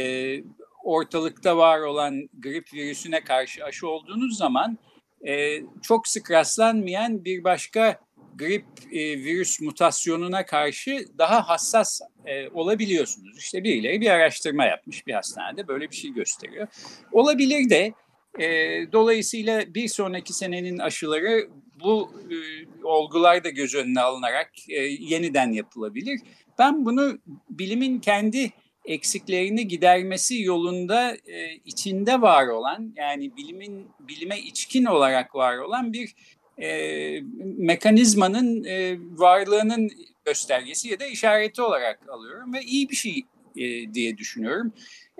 ortalıkta 0.85 1.57
var 1.57 1.81
olan 1.81 2.29
grip 2.39 2.75
virüsüne 2.75 3.21
karşı 3.21 3.65
aşı 3.65 3.89
olduğunuz 3.89 4.37
zaman 4.37 4.79
e, 5.27 5.61
çok 5.83 6.09
sık 6.09 6.31
rastlanmayan 6.31 7.25
bir 7.25 7.45
başka 7.45 8.01
grip 8.35 8.65
e, 8.93 8.99
virüs 9.19 9.61
mutasyonuna 9.61 10.47
karşı 10.47 11.05
daha 11.19 11.49
hassas 11.49 12.01
e, 12.27 12.49
olabiliyorsunuz. 12.49 13.39
İşte 13.39 13.65
birileri 13.65 14.01
bir 14.01 14.11
araştırma 14.11 14.65
yapmış 14.65 15.07
bir 15.07 15.13
hastanede 15.13 15.69
böyle 15.69 15.91
bir 15.91 15.97
şey 15.97 16.13
gösteriyor. 16.13 16.69
Olabilir 17.13 17.71
de 17.71 17.93
e, 18.39 18.47
dolayısıyla 18.93 19.75
bir 19.75 19.89
sonraki 19.89 20.33
senenin 20.33 20.79
aşıları 20.79 21.49
bu 21.81 22.11
e, 22.31 22.37
olgular 22.85 23.45
da 23.45 23.49
göz 23.49 23.75
önüne 23.75 24.01
alınarak 24.01 24.51
e, 24.69 24.81
yeniden 24.83 25.53
yapılabilir. 25.53 26.21
Ben 26.59 26.85
bunu 26.85 27.19
bilimin 27.51 28.01
kendi 28.01 28.53
eksiklerini 28.89 29.69
gidermesi 29.69 30.43
yolunda 30.43 31.17
e, 31.27 31.55
içinde 31.65 32.21
var 32.21 32.47
olan 32.47 32.93
yani 32.97 33.37
bilimin 33.37 33.89
bilime 34.01 34.39
içkin 34.39 34.85
olarak 34.85 35.35
var 35.35 35.59
olan 35.59 35.93
bir 35.93 36.15
e, 36.59 37.21
mekanizmanın 37.57 38.65
e, 38.65 38.97
varlığının 39.01 39.91
göstergesi 40.25 40.89
ya 40.89 41.01
da 41.01 41.07
işareti 41.07 41.63
olarak 41.63 42.09
alıyorum 42.09 42.53
ve 42.53 42.63
iyi 42.63 42.91
bir 42.91 42.97
şey 42.97 43.25
e, 43.57 43.95
diye 43.95 44.19
düşünüyorum. 44.19 44.73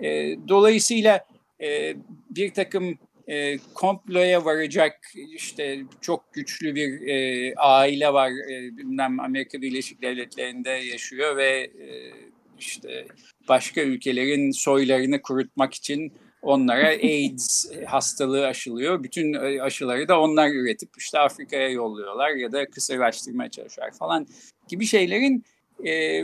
E, 0.03 0.37
dolayısıyla 0.49 1.27
e, 1.63 1.97
bir 2.31 2.55
takım 2.55 2.99
e, 3.29 3.59
komploya 3.75 4.45
varacak 4.45 5.01
işte 5.35 5.81
çok 6.01 6.33
güçlü 6.33 6.75
bir 6.75 7.09
e, 7.09 7.55
aile 7.57 8.13
var 8.13 8.31
e, 8.31 8.77
bilmem 8.77 9.21
Amerika 9.21 9.63
Birleşik 9.63 10.03
Devletleri'nde 10.03 10.71
yaşıyor 10.71 11.37
ve 11.37 11.71
e, 11.81 12.13
işte 12.59 13.07
başka 13.49 13.81
ülkelerin 13.81 14.51
soylarını 14.51 15.23
kurutmak 15.23 15.75
için 15.75 16.13
onlara 16.43 16.87
AIDS 17.03 17.71
hastalığı 17.87 18.47
aşılıyor. 18.47 19.03
Bütün 19.03 19.33
e, 19.33 19.63
aşıları 19.63 20.09
da 20.09 20.21
onlar 20.21 20.49
üretip 20.49 20.91
işte 20.99 21.19
Afrika'ya 21.19 21.69
yolluyorlar 21.69 22.31
ya 22.31 22.53
da 22.53 22.71
kısırlaştırmaya 22.71 23.51
çalışıyorlar 23.51 23.99
falan 23.99 24.27
gibi 24.69 24.87
şeylerin 24.87 25.45
e, 25.87 26.23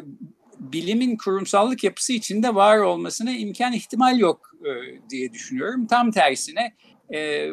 bilimin 0.58 1.16
kurumsallık 1.16 1.84
yapısı 1.84 2.12
içinde 2.12 2.54
var 2.54 2.78
olmasına 2.78 3.30
imkan 3.30 3.72
ihtimal 3.72 4.18
yok 4.18 4.50
e, 4.64 4.70
diye 5.10 5.32
düşünüyorum. 5.32 5.86
Tam 5.86 6.10
tersine 6.10 6.74
e, 7.14 7.50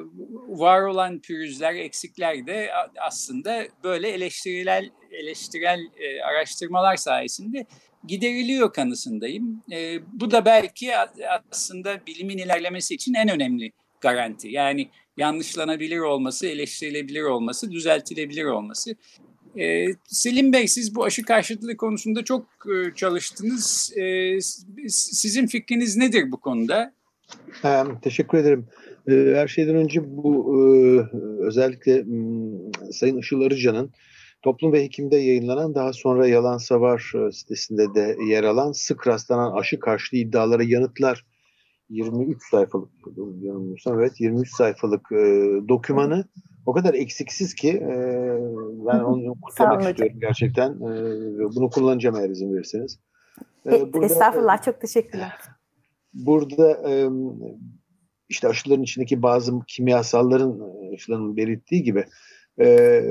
var 0.48 0.82
olan 0.82 1.20
pürüzler, 1.20 1.76
eksikler 1.76 2.48
de 2.48 2.70
aslında 3.02 3.68
böyle 3.84 4.10
eleştirel 4.10 4.90
eleştirel 5.12 5.80
e, 6.00 6.22
araştırmalar 6.22 6.96
sayesinde 6.96 7.66
gideriliyor 8.08 8.74
kanısındayım. 8.74 9.64
E, 9.72 10.00
bu 10.14 10.32
da 10.32 10.46
belki 10.46 10.92
aslında 11.52 12.06
bilimin 12.08 12.38
ilerlemesi 12.38 12.96
için 12.96 13.14
en 13.14 13.30
önemli 13.30 13.72
garanti. 14.02 14.48
Yani 14.48 14.90
yanlışlanabilir 15.18 16.00
olması, 16.00 16.48
eleştirilebilir 16.48 17.24
olması, 17.24 17.72
düzeltilebilir 17.72 18.46
olması. 18.46 18.96
E, 19.60 19.86
Selim 20.08 20.54
Bey 20.54 20.68
siz 20.68 20.96
bu 20.96 21.04
aşı 21.04 21.24
karşıtlığı 21.24 21.78
konusunda 21.78 22.24
çok 22.24 22.46
e, 22.46 22.96
çalıştınız. 22.96 23.94
E, 23.98 24.38
sizin 24.90 25.48
fikriniz 25.48 25.98
nedir 25.98 26.32
bu 26.32 26.40
konuda? 26.40 26.94
Teşekkür 28.02 28.38
ederim. 28.38 28.68
Her 29.08 29.48
şeyden 29.48 29.76
önce 29.76 30.02
bu 30.04 30.58
özellikle 31.40 32.06
Sayın 32.92 33.18
Işıl 33.18 33.42
Arıcan'ın 33.42 33.92
Toplum 34.42 34.74
ve 34.74 34.84
Hekim'de 34.84 35.18
yayınlanan 35.18 35.76
daha 35.76 35.94
sonra 35.94 36.28
Yalan 36.28 36.58
Savar 36.58 37.14
sitesinde 37.32 37.94
de 37.96 38.18
yer 38.28 38.44
alan 38.44 38.72
sık 38.72 39.08
rastlanan 39.08 39.58
aşı 39.58 39.80
karşıtı 39.80 40.16
iddialara 40.18 40.64
yanıtlar 40.64 41.26
23 41.90 42.50
sayfalık 42.52 42.90
yanılmıyorsam 43.18 44.00
evet 44.00 44.20
23 44.20 44.50
sayfalık 44.56 45.12
e, 45.12 45.16
dokümanı 45.70 46.26
o 46.66 46.74
kadar 46.74 46.94
eksiksiz 46.94 47.54
ki 47.54 47.70
e, 47.70 47.96
ben 48.88 49.00
onu 49.00 49.36
kutlamak 49.42 49.90
istiyorum 49.90 50.18
gerçekten. 50.22 50.72
E, 50.72 51.56
bunu 51.56 51.70
kullanacağım 51.70 52.16
eğer 52.16 52.30
izin 52.30 52.54
verirseniz. 52.54 53.00
E, 53.66 53.94
burada, 53.94 54.06
Estağfurullah 54.06 54.64
çok 54.64 54.82
teşekkürler. 54.82 55.32
Burada 56.14 56.90
e, 56.90 57.10
işte 58.30 58.48
aşıların 58.48 58.84
içindeki 58.84 59.22
bazı 59.22 59.52
kimyasalların 59.68 60.62
aşıların 60.94 61.38
belirttiği 61.38 61.84
gibi 61.84 62.06
e, 62.62 63.02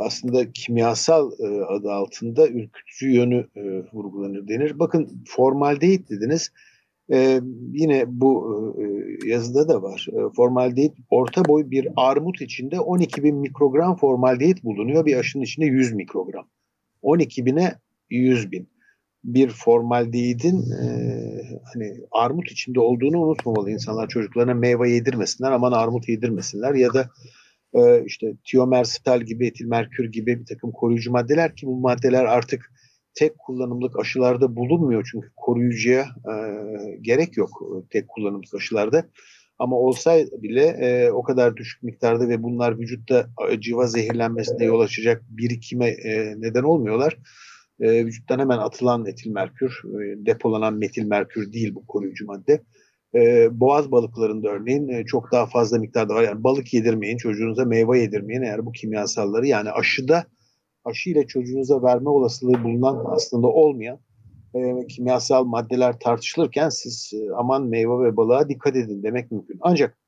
aslında 0.00 0.52
kimyasal 0.52 1.32
e, 1.40 1.64
adı 1.64 1.92
altında 1.92 2.48
ürkütücü 2.48 3.10
yönü 3.10 3.46
e, 3.56 3.62
vurgulanır 3.92 4.48
denir. 4.48 4.78
Bakın 4.78 5.22
formaldehit 5.26 6.10
dediniz. 6.10 6.50
Ee, 7.12 7.40
yine 7.72 8.04
bu 8.08 8.74
e, 8.78 8.84
yazıda 9.28 9.68
da 9.68 9.82
var. 9.82 10.06
E, 10.12 10.34
formaldehit 10.36 10.92
orta 11.10 11.44
boy 11.44 11.70
bir 11.70 11.88
armut 11.96 12.40
içinde 12.40 12.80
12 12.80 13.22
bin 13.22 13.36
mikrogram 13.36 13.96
formaldehit 13.96 14.64
bulunuyor. 14.64 15.06
Bir 15.06 15.16
aşının 15.16 15.42
içinde 15.42 15.66
100 15.66 15.92
mikrogram. 15.92 16.48
12 17.02 17.46
bine 17.46 17.74
100 18.10 18.52
bin. 18.52 18.68
Bir 19.24 19.48
formaldehitin 19.48 20.70
e, 20.70 20.86
hani 21.72 21.96
armut 22.10 22.50
içinde 22.50 22.80
olduğunu 22.80 23.20
unutmamalı 23.20 23.70
insanlar. 23.70 24.08
Çocuklarına 24.08 24.54
meyve 24.54 24.90
yedirmesinler, 24.90 25.52
aman 25.52 25.72
armut 25.72 26.08
yedirmesinler 26.08 26.74
ya 26.74 26.94
da 26.94 27.10
e, 27.74 28.04
işte 28.04 28.34
tiomersal 28.44 29.20
gibi, 29.20 29.46
etilmerkür 29.46 30.12
gibi 30.12 30.40
bir 30.40 30.46
takım 30.46 30.72
koruyucu 30.72 31.12
maddeler 31.12 31.56
ki 31.56 31.66
bu 31.66 31.80
maddeler 31.80 32.24
artık 32.24 32.72
tek 33.14 33.38
kullanımlık 33.38 33.98
aşılarda 34.00 34.56
bulunmuyor 34.56 35.08
çünkü 35.12 35.28
koruyucuya 35.36 36.02
e, 36.02 36.34
gerek 37.00 37.36
yok 37.36 37.50
tek 37.90 38.08
kullanımlık 38.08 38.54
aşılarda. 38.54 39.04
Ama 39.58 39.76
olsaydı 39.76 40.42
bile 40.42 40.62
e, 40.62 41.10
o 41.10 41.22
kadar 41.22 41.56
düşük 41.56 41.82
miktarda 41.82 42.28
ve 42.28 42.42
bunlar 42.42 42.78
vücutta 42.78 43.28
civa 43.58 43.86
zehirlenmesine 43.86 44.64
yol 44.64 44.80
açacak 44.80 45.22
birikime 45.28 45.88
e, 45.88 46.34
neden 46.38 46.62
olmuyorlar. 46.62 47.16
E, 47.80 48.06
vücuttan 48.06 48.38
hemen 48.38 48.58
atılan 48.58 49.06
etil 49.06 49.30
merkür, 49.30 49.82
e, 49.84 50.26
depolanan 50.26 50.74
metil 50.74 51.04
merkür 51.04 51.52
değil 51.52 51.74
bu 51.74 51.86
koruyucu 51.86 52.26
madde. 52.26 52.62
E, 53.14 53.48
boğaz 53.60 53.90
balıklarında 53.90 54.48
örneğin 54.48 54.88
e, 54.88 55.04
çok 55.04 55.32
daha 55.32 55.46
fazla 55.46 55.78
miktarda 55.78 56.14
var. 56.14 56.22
Yani 56.22 56.44
balık 56.44 56.74
yedirmeyin, 56.74 57.16
çocuğunuza 57.16 57.64
meyve 57.64 57.98
yedirmeyin 57.98 58.42
eğer 58.42 58.66
bu 58.66 58.72
kimyasalları 58.72 59.46
yani 59.46 59.70
aşıda 59.70 60.24
aşı 60.84 61.10
ile 61.10 61.26
çocuğunuza 61.26 61.82
verme 61.82 62.08
olasılığı 62.08 62.64
bulunan 62.64 63.04
aslında 63.06 63.46
olmayan 63.46 63.98
e, 64.54 64.86
kimyasal 64.86 65.44
maddeler 65.44 65.98
tartışılırken 65.98 66.68
siz 66.68 67.12
e, 67.14 67.34
aman 67.36 67.66
meyve 67.66 68.04
ve 68.04 68.16
balığa 68.16 68.48
dikkat 68.48 68.76
edin 68.76 69.02
demek 69.02 69.30
mümkün. 69.30 69.58
Ancak 69.60 69.98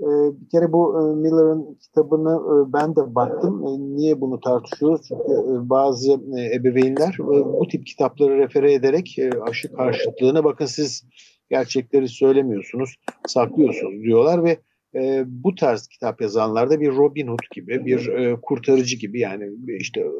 e, 0.00 0.06
bir 0.40 0.48
kere 0.48 0.72
bu 0.72 1.00
e, 1.00 1.14
Miller'ın 1.14 1.74
kitabını 1.74 2.34
e, 2.34 2.72
ben 2.72 2.96
de 2.96 3.14
baktım. 3.14 3.66
E, 3.66 3.96
niye 3.96 4.20
bunu 4.20 4.40
tartışıyoruz? 4.40 5.00
Çünkü 5.08 5.32
e, 5.32 5.68
bazı 5.70 6.12
e, 6.12 6.54
ebeveynler 6.54 7.14
e, 7.20 7.44
bu 7.60 7.68
tip 7.70 7.86
kitapları 7.86 8.38
refere 8.38 8.72
ederek 8.72 9.18
e, 9.18 9.30
aşı 9.40 9.72
karşıtlığına 9.72 10.44
bakın 10.44 10.66
siz 10.66 11.04
gerçekleri 11.50 12.08
söylemiyorsunuz, 12.08 12.96
saklıyorsunuz 13.26 14.02
diyorlar 14.02 14.44
ve 14.44 14.58
e, 14.94 15.24
bu 15.26 15.54
tarz 15.54 15.86
kitap 15.86 16.20
yazanlarda 16.20 16.80
bir 16.80 16.88
Robin 16.88 17.26
Hood 17.26 17.54
gibi, 17.54 17.86
bir 17.86 18.08
e, 18.08 18.36
kurtarıcı 18.42 18.96
gibi 18.96 19.20
yani 19.20 19.50
işte 19.78 20.00
e, 20.00 20.10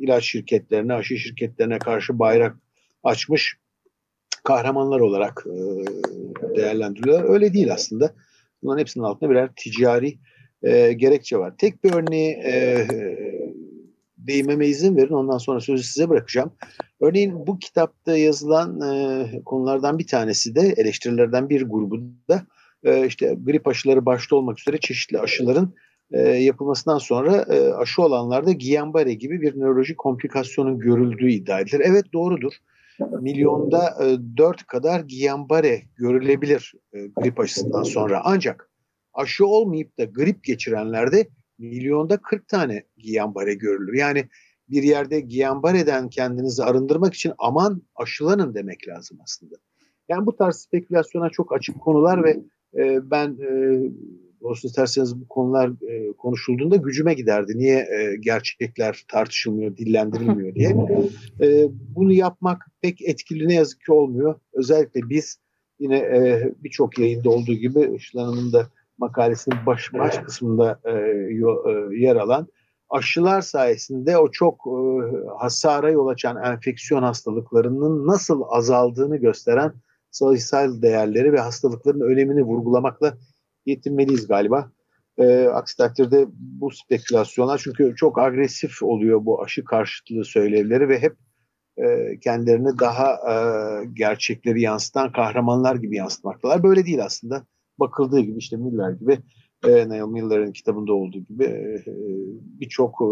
ilaç 0.00 0.24
şirketlerine, 0.24 0.94
aşı 0.94 1.16
şirketlerine 1.16 1.78
karşı 1.78 2.18
bayrak 2.18 2.56
açmış 3.04 3.56
kahramanlar 4.44 5.00
olarak 5.00 5.46
e, 5.46 5.56
değerlendiriyorlar. 6.56 7.34
Öyle 7.34 7.52
değil 7.52 7.72
aslında. 7.72 8.14
Bunların 8.62 8.80
hepsinin 8.80 9.04
altında 9.04 9.30
birer 9.30 9.50
ticari 9.56 10.18
e, 10.62 10.92
gerekçe 10.92 11.38
var. 11.38 11.54
Tek 11.58 11.84
bir 11.84 11.92
örneği 11.92 12.30
e, 12.32 12.86
değinmeme 14.26 14.66
izin 14.66 14.96
verin. 14.96 15.14
Ondan 15.14 15.38
sonra 15.38 15.60
sözü 15.60 15.82
size 15.82 16.08
bırakacağım. 16.08 16.52
Örneğin 17.00 17.46
bu 17.46 17.58
kitapta 17.58 18.16
yazılan 18.16 18.80
e, 18.80 19.26
konulardan 19.44 19.98
bir 19.98 20.06
tanesi 20.06 20.54
de 20.54 20.74
eleştirilerden 20.76 21.48
bir 21.48 21.62
grubu 21.62 22.00
da 22.28 22.46
e, 22.84 23.06
işte 23.06 23.36
grip 23.44 23.68
aşıları 23.68 24.06
başta 24.06 24.36
olmak 24.36 24.60
üzere 24.60 24.78
çeşitli 24.78 25.18
aşıların 25.18 25.74
e, 26.12 26.20
yapılmasından 26.20 26.98
sonra 26.98 27.36
e, 27.36 27.72
aşı 27.72 28.02
olanlarda 28.02 28.52
Guillain-Barré 28.52 29.12
gibi 29.12 29.40
bir 29.40 29.60
nörolojik 29.60 29.98
komplikasyonun 29.98 30.78
görüldüğü 30.78 31.30
iddia 31.30 31.60
edilir. 31.60 31.82
Evet 31.84 32.12
doğrudur. 32.12 32.52
Milyonda 33.20 33.94
e, 34.04 34.36
4 34.36 34.66
kadar 34.66 35.00
Guillain-Barré 35.00 35.82
görülebilir 35.96 36.72
e, 36.92 37.06
grip 37.06 37.40
aşısından 37.40 37.82
sonra. 37.82 38.20
Ancak 38.24 38.70
aşı 39.14 39.46
olmayıp 39.46 39.98
da 39.98 40.04
grip 40.04 40.44
geçirenlerde 40.44 41.28
milyonda 41.58 42.16
40 42.16 42.48
tane 42.48 42.84
Guillain-Barré 42.98 43.54
görülür. 43.54 43.94
Yani 43.94 44.28
bir 44.68 44.82
yerde 44.82 45.20
Guillain-Barré'den 45.20 46.08
kendinizi 46.08 46.64
arındırmak 46.64 47.14
için 47.14 47.32
aman 47.38 47.82
aşılanın 47.94 48.54
demek 48.54 48.88
lazım 48.88 49.18
aslında. 49.22 49.54
Yani 50.08 50.26
bu 50.26 50.36
tarz 50.36 50.56
spekülasyona 50.56 51.30
çok 51.30 51.54
açık 51.54 51.80
konular 51.80 52.24
ve 52.24 52.30
e, 52.74 53.10
ben 53.10 53.28
e, 53.28 53.80
olsun 54.40 54.68
isterseniz 54.68 55.20
bu 55.20 55.28
konular 55.28 55.70
e, 55.88 56.12
konuşulduğunda 56.12 56.76
gücüme 56.76 57.14
giderdi. 57.14 57.58
Niye 57.58 57.78
e, 57.78 58.16
gerçekler 58.20 59.04
tartışılmıyor, 59.08 59.76
dillendirilmiyor 59.76 60.54
diye. 60.54 60.76
E, 61.40 61.68
bunu 61.70 62.12
yapmak 62.12 62.66
pek 62.82 63.02
etkili 63.02 63.48
ne 63.48 63.54
yazık 63.54 63.80
ki 63.80 63.92
olmuyor. 63.92 64.40
Özellikle 64.52 65.00
biz 65.08 65.38
yine 65.78 65.96
e, 65.96 66.52
birçok 66.64 66.98
yayında 66.98 67.30
olduğu 67.30 67.54
gibi 67.54 67.96
Işıl 67.96 68.18
Hanım'ın 68.18 68.52
da 68.52 68.70
makalesinin 68.98 69.66
baş, 69.66 69.94
baş 69.94 70.18
kısmında 70.18 70.80
e, 70.84 70.92
e, 70.92 71.96
yer 71.96 72.16
alan 72.16 72.48
aşılar 72.90 73.40
sayesinde 73.40 74.18
o 74.18 74.30
çok 74.30 74.66
e, 74.66 74.78
hasara 75.38 75.90
yol 75.90 76.06
açan 76.06 76.44
enfeksiyon 76.44 77.02
hastalıklarının 77.02 78.06
nasıl 78.06 78.42
azaldığını 78.48 79.16
gösteren 79.16 79.72
sayısal 80.10 80.82
değerleri 80.82 81.32
ve 81.32 81.40
hastalıkların 81.40 82.00
önemini 82.00 82.42
vurgulamakla 82.42 83.18
yetinmeliyiz 83.66 84.26
galiba. 84.26 84.70
E, 85.18 85.44
aksi 85.46 85.76
takdirde 85.76 86.26
bu 86.30 86.70
spekülasyonlar 86.70 87.60
çünkü 87.64 87.94
çok 87.96 88.18
agresif 88.18 88.82
oluyor 88.82 89.24
bu 89.24 89.42
aşı 89.42 89.64
karşıtlığı 89.64 90.24
söylevleri 90.24 90.88
ve 90.88 90.98
hep 90.98 91.16
e, 91.76 92.18
kendilerini 92.20 92.78
daha 92.78 93.12
e, 93.12 93.34
gerçekleri 93.92 94.60
yansıtan 94.60 95.12
kahramanlar 95.12 95.76
gibi 95.76 95.96
yansıtmaktalar. 95.96 96.62
Böyle 96.62 96.86
değil 96.86 97.04
aslında. 97.04 97.46
Bakıldığı 97.78 98.20
gibi 98.20 98.38
işte 98.38 98.56
Miller 98.56 98.92
gibi 98.92 99.18
e, 99.64 99.88
Neil 99.88 100.02
Miller'ın 100.02 100.52
kitabında 100.52 100.92
olduğu 100.92 101.18
gibi 101.18 101.44
e, 101.44 101.84
birçok 102.60 102.90
e, 102.90 103.08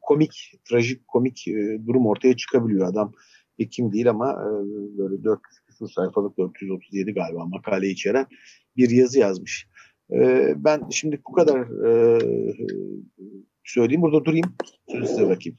komik, 0.00 0.52
trajik 0.68 1.08
komik 1.08 1.48
e, 1.48 1.78
durum 1.86 2.06
ortaya 2.06 2.36
çıkabiliyor. 2.36 2.88
Adam 2.88 3.12
hekim 3.58 3.92
değil 3.92 4.10
ama 4.10 4.32
e, 4.32 4.48
böyle 4.98 5.24
4 5.24 5.40
küsur 5.66 5.88
sayfalık 5.88 6.38
437 6.38 7.12
galiba 7.12 7.46
makale 7.46 7.88
içeren 7.88 8.26
bir 8.76 8.90
yazı 8.90 9.18
yazmış. 9.18 9.68
E, 10.12 10.52
ben 10.56 10.88
şimdi 10.90 11.20
bu 11.28 11.32
kadar 11.32 11.60
e, 11.86 12.18
söyleyeyim. 13.64 14.02
Burada 14.02 14.24
durayım. 14.24 14.56
Sözü 14.92 15.06
size 15.06 15.26
bırakayım. 15.26 15.58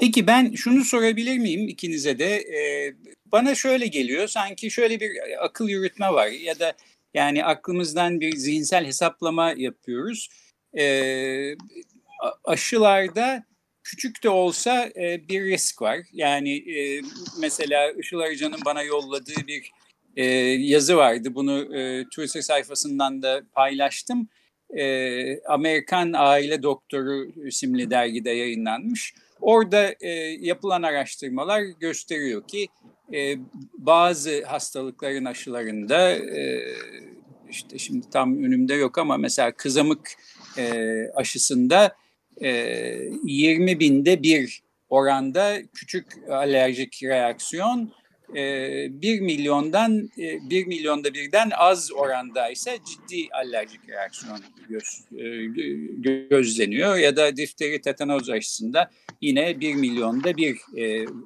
Peki 0.00 0.26
ben 0.26 0.52
şunu 0.52 0.84
sorabilir 0.84 1.38
miyim 1.38 1.68
ikinize 1.68 2.18
de? 2.18 2.34
Ee, 2.36 2.94
bana 3.32 3.54
şöyle 3.54 3.86
geliyor 3.86 4.28
sanki 4.28 4.70
şöyle 4.70 5.00
bir 5.00 5.10
akıl 5.40 5.68
yürütme 5.68 6.06
var 6.06 6.26
ya 6.26 6.58
da 6.58 6.72
yani 7.14 7.44
aklımızdan 7.44 8.20
bir 8.20 8.36
zihinsel 8.36 8.86
hesaplama 8.86 9.54
yapıyoruz. 9.56 10.28
Ee, 10.78 11.54
aşılarda 12.44 13.44
küçük 13.84 14.24
de 14.24 14.28
olsa 14.28 14.90
e, 14.96 15.28
bir 15.28 15.44
risk 15.44 15.82
var. 15.82 15.98
Yani 16.12 16.56
e, 16.78 17.00
mesela 17.40 17.90
Işıl 17.90 18.18
Arıcan'ın 18.18 18.60
bana 18.64 18.82
yolladığı 18.82 19.46
bir 19.46 19.72
e, 20.16 20.24
yazı 20.44 20.96
vardı. 20.96 21.34
Bunu 21.34 21.76
e, 21.76 22.04
Twitter 22.04 22.40
sayfasından 22.40 23.22
da 23.22 23.42
paylaştım. 23.52 24.28
E, 24.76 25.42
Amerikan 25.42 26.12
Aile 26.12 26.62
Doktoru 26.62 27.46
isimli 27.46 27.90
dergide 27.90 28.30
yayınlanmış. 28.30 29.14
Orada 29.40 29.94
e, 30.00 30.10
yapılan 30.40 30.82
araştırmalar 30.82 31.62
gösteriyor 31.62 32.48
ki 32.48 32.68
e, 33.12 33.36
bazı 33.78 34.44
hastalıkların 34.44 35.24
aşılarında 35.24 36.10
e, 36.12 36.62
işte 37.50 37.78
şimdi 37.78 38.10
tam 38.10 38.44
önümde 38.44 38.74
yok 38.74 38.98
ama 38.98 39.16
mesela 39.16 39.52
kızamık 39.52 40.10
e, 40.58 40.84
aşısında 41.14 41.96
e, 42.42 42.48
20 43.24 43.80
binde 43.80 44.22
bir 44.22 44.62
oranda 44.88 45.56
küçük 45.74 46.06
alerjik 46.28 47.02
reaksiyon 47.02 47.92
1 48.28 49.20
milyondan 49.20 50.10
1 50.16 50.66
milyonda 50.66 51.14
birden 51.14 51.50
az 51.56 51.92
oranda 51.92 52.50
ise 52.50 52.78
ciddi 52.86 53.28
alerjik 53.32 53.88
reaksiyon 53.88 54.40
göz, 54.68 55.04
gözleniyor 56.30 56.96
ya 56.96 57.16
da 57.16 57.36
difteri 57.36 57.80
tetanoz 57.80 58.30
aşısında 58.30 58.90
yine 59.20 59.60
1 59.60 59.74
milyonda 59.74 60.36
bir 60.36 60.56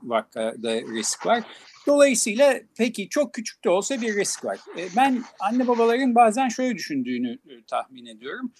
vakada 0.02 0.74
risk 0.74 1.26
var. 1.26 1.44
Dolayısıyla 1.86 2.60
peki 2.78 3.08
çok 3.08 3.34
küçük 3.34 3.64
de 3.64 3.70
olsa 3.70 4.00
bir 4.00 4.16
risk 4.16 4.44
var. 4.44 4.58
Ben 4.96 5.22
anne 5.40 5.68
babaların 5.68 6.14
bazen 6.14 6.48
şöyle 6.48 6.74
düşündüğünü 6.74 7.38
tahmin 7.66 8.06
ediyorum. 8.06 8.52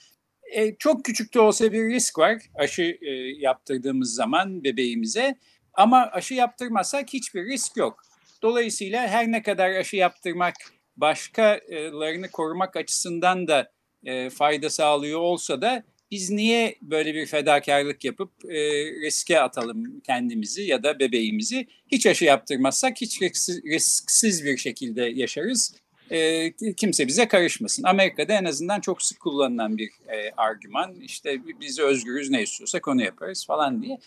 Çok 0.79 1.05
küçük 1.05 1.35
de 1.35 1.41
olsa 1.41 1.73
bir 1.73 1.91
risk 1.91 2.19
var 2.19 2.43
aşı 2.55 2.99
yaptırdığımız 3.39 4.15
zaman 4.15 4.65
bebeğimize 4.65 5.39
ama 5.75 6.11
aşı 6.13 6.35
yaptırmazsak 6.35 7.13
hiçbir 7.13 7.45
risk 7.45 7.77
yok. 7.77 8.08
Dolayısıyla 8.43 9.09
her 9.09 9.33
ne 9.33 9.43
kadar 9.43 9.71
aşı 9.71 9.97
yaptırmak 9.97 10.55
başkalarını 10.97 12.31
korumak 12.31 12.77
açısından 12.77 13.49
da 13.49 13.73
e, 14.05 14.31
fayda 14.31 14.71
sağlıyor 14.71 15.21
olsa 15.21 15.61
da 15.61 15.85
biz 16.11 16.31
niye 16.31 16.77
böyle 16.83 17.15
bir 17.15 17.27
fedakarlık 17.27 18.05
yapıp 18.05 18.31
e, 18.45 18.59
riske 18.85 19.41
atalım 19.41 20.01
kendimizi 20.01 20.63
ya 20.63 20.83
da 20.83 20.99
bebeğimizi? 20.99 21.67
Hiç 21.93 22.07
aşı 22.07 22.25
yaptırmazsak 22.25 23.01
hiç 23.01 23.23
risksiz, 23.23 23.65
risksiz 23.65 24.45
bir 24.45 24.57
şekilde 24.57 25.03
yaşarız. 25.03 25.75
E, 26.11 26.53
kimse 26.77 27.07
bize 27.07 27.29
karışmasın. 27.29 27.83
Amerika'da 27.83 28.33
en 28.33 28.45
azından 28.45 28.81
çok 28.81 29.03
sık 29.03 29.21
kullanılan 29.21 29.79
bir 29.79 29.89
e, 29.89 30.33
argüman. 30.37 30.95
İşte 31.01 31.39
biz 31.61 31.79
özgürüz 31.79 32.31
ne 32.31 32.43
istiyorsak 32.43 32.89
onu 32.89 33.03
yaparız 33.03 33.47
falan 33.47 33.83
diye. 33.83 33.99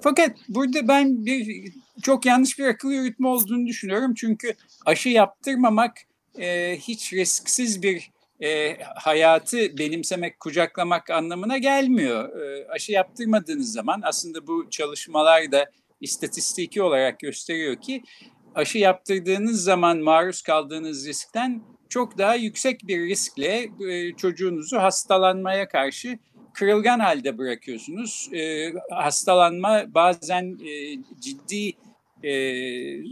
Fakat 0.00 0.36
burada 0.48 0.88
ben 0.88 1.26
bir 1.26 1.72
çok 2.02 2.26
yanlış 2.26 2.58
bir 2.58 2.64
akıl 2.64 2.90
yürütme 2.90 3.28
olduğunu 3.28 3.66
düşünüyorum. 3.66 4.14
Çünkü 4.14 4.54
aşı 4.86 5.08
yaptırmamak 5.08 5.96
e, 6.38 6.76
hiç 6.76 7.12
risksiz 7.12 7.82
bir 7.82 8.10
e, 8.42 8.76
hayatı 8.82 9.78
benimsemek, 9.78 10.40
kucaklamak 10.40 11.10
anlamına 11.10 11.58
gelmiyor. 11.58 12.40
E, 12.40 12.68
aşı 12.68 12.92
yaptırmadığınız 12.92 13.72
zaman 13.72 14.00
aslında 14.04 14.46
bu 14.46 14.70
çalışmalar 14.70 15.52
da 15.52 15.70
istatistiki 16.00 16.82
olarak 16.82 17.20
gösteriyor 17.20 17.80
ki 17.80 18.02
aşı 18.54 18.78
yaptırdığınız 18.78 19.64
zaman 19.64 19.98
maruz 19.98 20.42
kaldığınız 20.42 21.06
riskten 21.06 21.62
çok 21.88 22.18
daha 22.18 22.34
yüksek 22.34 22.80
bir 22.86 23.00
riskle 23.08 23.70
e, 23.88 24.12
çocuğunuzu 24.16 24.76
hastalanmaya 24.76 25.68
karşı 25.68 26.18
kırılgan 26.56 26.98
halde 26.98 27.38
bırakıyorsunuz. 27.38 28.30
E, 28.32 28.72
hastalanma 28.90 29.84
bazen 29.94 30.58
e, 30.64 30.98
ciddi 31.20 31.72
e, 32.22 32.32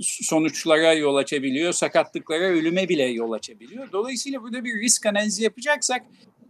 sonuçlara 0.02 0.92
yol 0.92 1.16
açabiliyor, 1.16 1.72
sakatlıklara, 1.72 2.44
ölüme 2.44 2.88
bile 2.88 3.04
yol 3.04 3.32
açabiliyor. 3.32 3.92
Dolayısıyla 3.92 4.42
burada 4.42 4.64
bir 4.64 4.80
risk 4.80 5.06
analizi 5.06 5.44
yapacaksak 5.44 6.02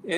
e, 0.09 0.17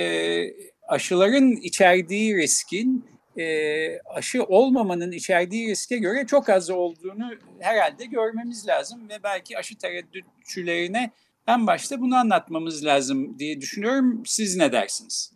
aşıların 0.88 1.50
içerdiği 1.52 2.36
riskin 2.36 3.04
e, 3.38 3.98
aşı 4.00 4.42
olmamanın 4.42 5.12
içerdiği 5.12 5.68
riske 5.68 5.98
göre 5.98 6.26
çok 6.26 6.48
az 6.48 6.70
olduğunu 6.70 7.30
herhalde 7.60 8.04
görmemiz 8.04 8.68
lazım 8.68 9.08
ve 9.08 9.22
belki 9.22 9.58
aşı 9.58 9.78
tereddütçülerine 9.78 11.10
en 11.48 11.66
başta 11.66 12.00
bunu 12.00 12.16
anlatmamız 12.16 12.84
lazım 12.84 13.38
diye 13.38 13.60
düşünüyorum. 13.60 14.22
Siz 14.26 14.56
ne 14.56 14.72
dersiniz? 14.72 15.32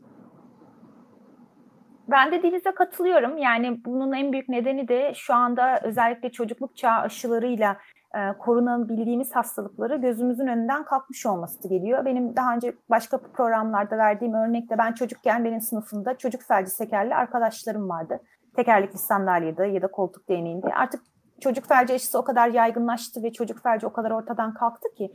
Ben 2.11 2.33
de 2.33 2.43
Deniz'e 2.43 2.75
katılıyorum. 2.75 3.39
Yani 3.39 3.85
bunun 3.85 4.13
en 4.13 4.33
büyük 4.33 4.49
nedeni 4.49 4.89
de 4.89 5.13
şu 5.15 5.35
anda 5.35 5.81
özellikle 5.83 6.33
çocukluk 6.33 6.77
çağı 6.77 7.01
aşılarıyla 7.01 7.77
e, 8.15 8.33
korunabildiğimiz 8.39 9.37
hastalıkları 9.37 9.97
gözümüzün 9.97 10.47
önünden 10.47 10.85
kalkmış 10.85 11.27
olması 11.27 11.69
geliyor. 11.69 12.05
Benim 12.05 12.37
daha 12.37 12.55
önce 12.55 12.75
başka 12.91 13.19
programlarda 13.19 13.99
verdiğim 13.99 14.35
örnekte 14.35 14.79
ben 14.79 14.93
çocukken 14.93 15.45
benim 15.45 15.61
sınıfımda 15.61 16.19
çocuk 16.19 16.43
felci 16.43 16.71
sekerli 16.71 17.15
arkadaşlarım 17.15 17.89
vardı. 17.89 18.21
Tekerlekli 18.57 18.99
sandalyede 18.99 19.67
ya 19.67 19.83
da 19.83 19.87
koltuk 19.87 20.29
değneğinde. 20.29 20.67
Artık 20.75 21.03
çocuk 21.41 21.69
felci 21.69 21.95
aşısı 21.95 22.19
o 22.19 22.25
kadar 22.25 22.49
yaygınlaştı 22.49 23.23
ve 23.23 23.33
çocuk 23.33 23.63
felci 23.63 23.87
o 23.87 23.93
kadar 23.93 24.11
ortadan 24.11 24.55
kalktı 24.55 24.89
ki 24.95 25.13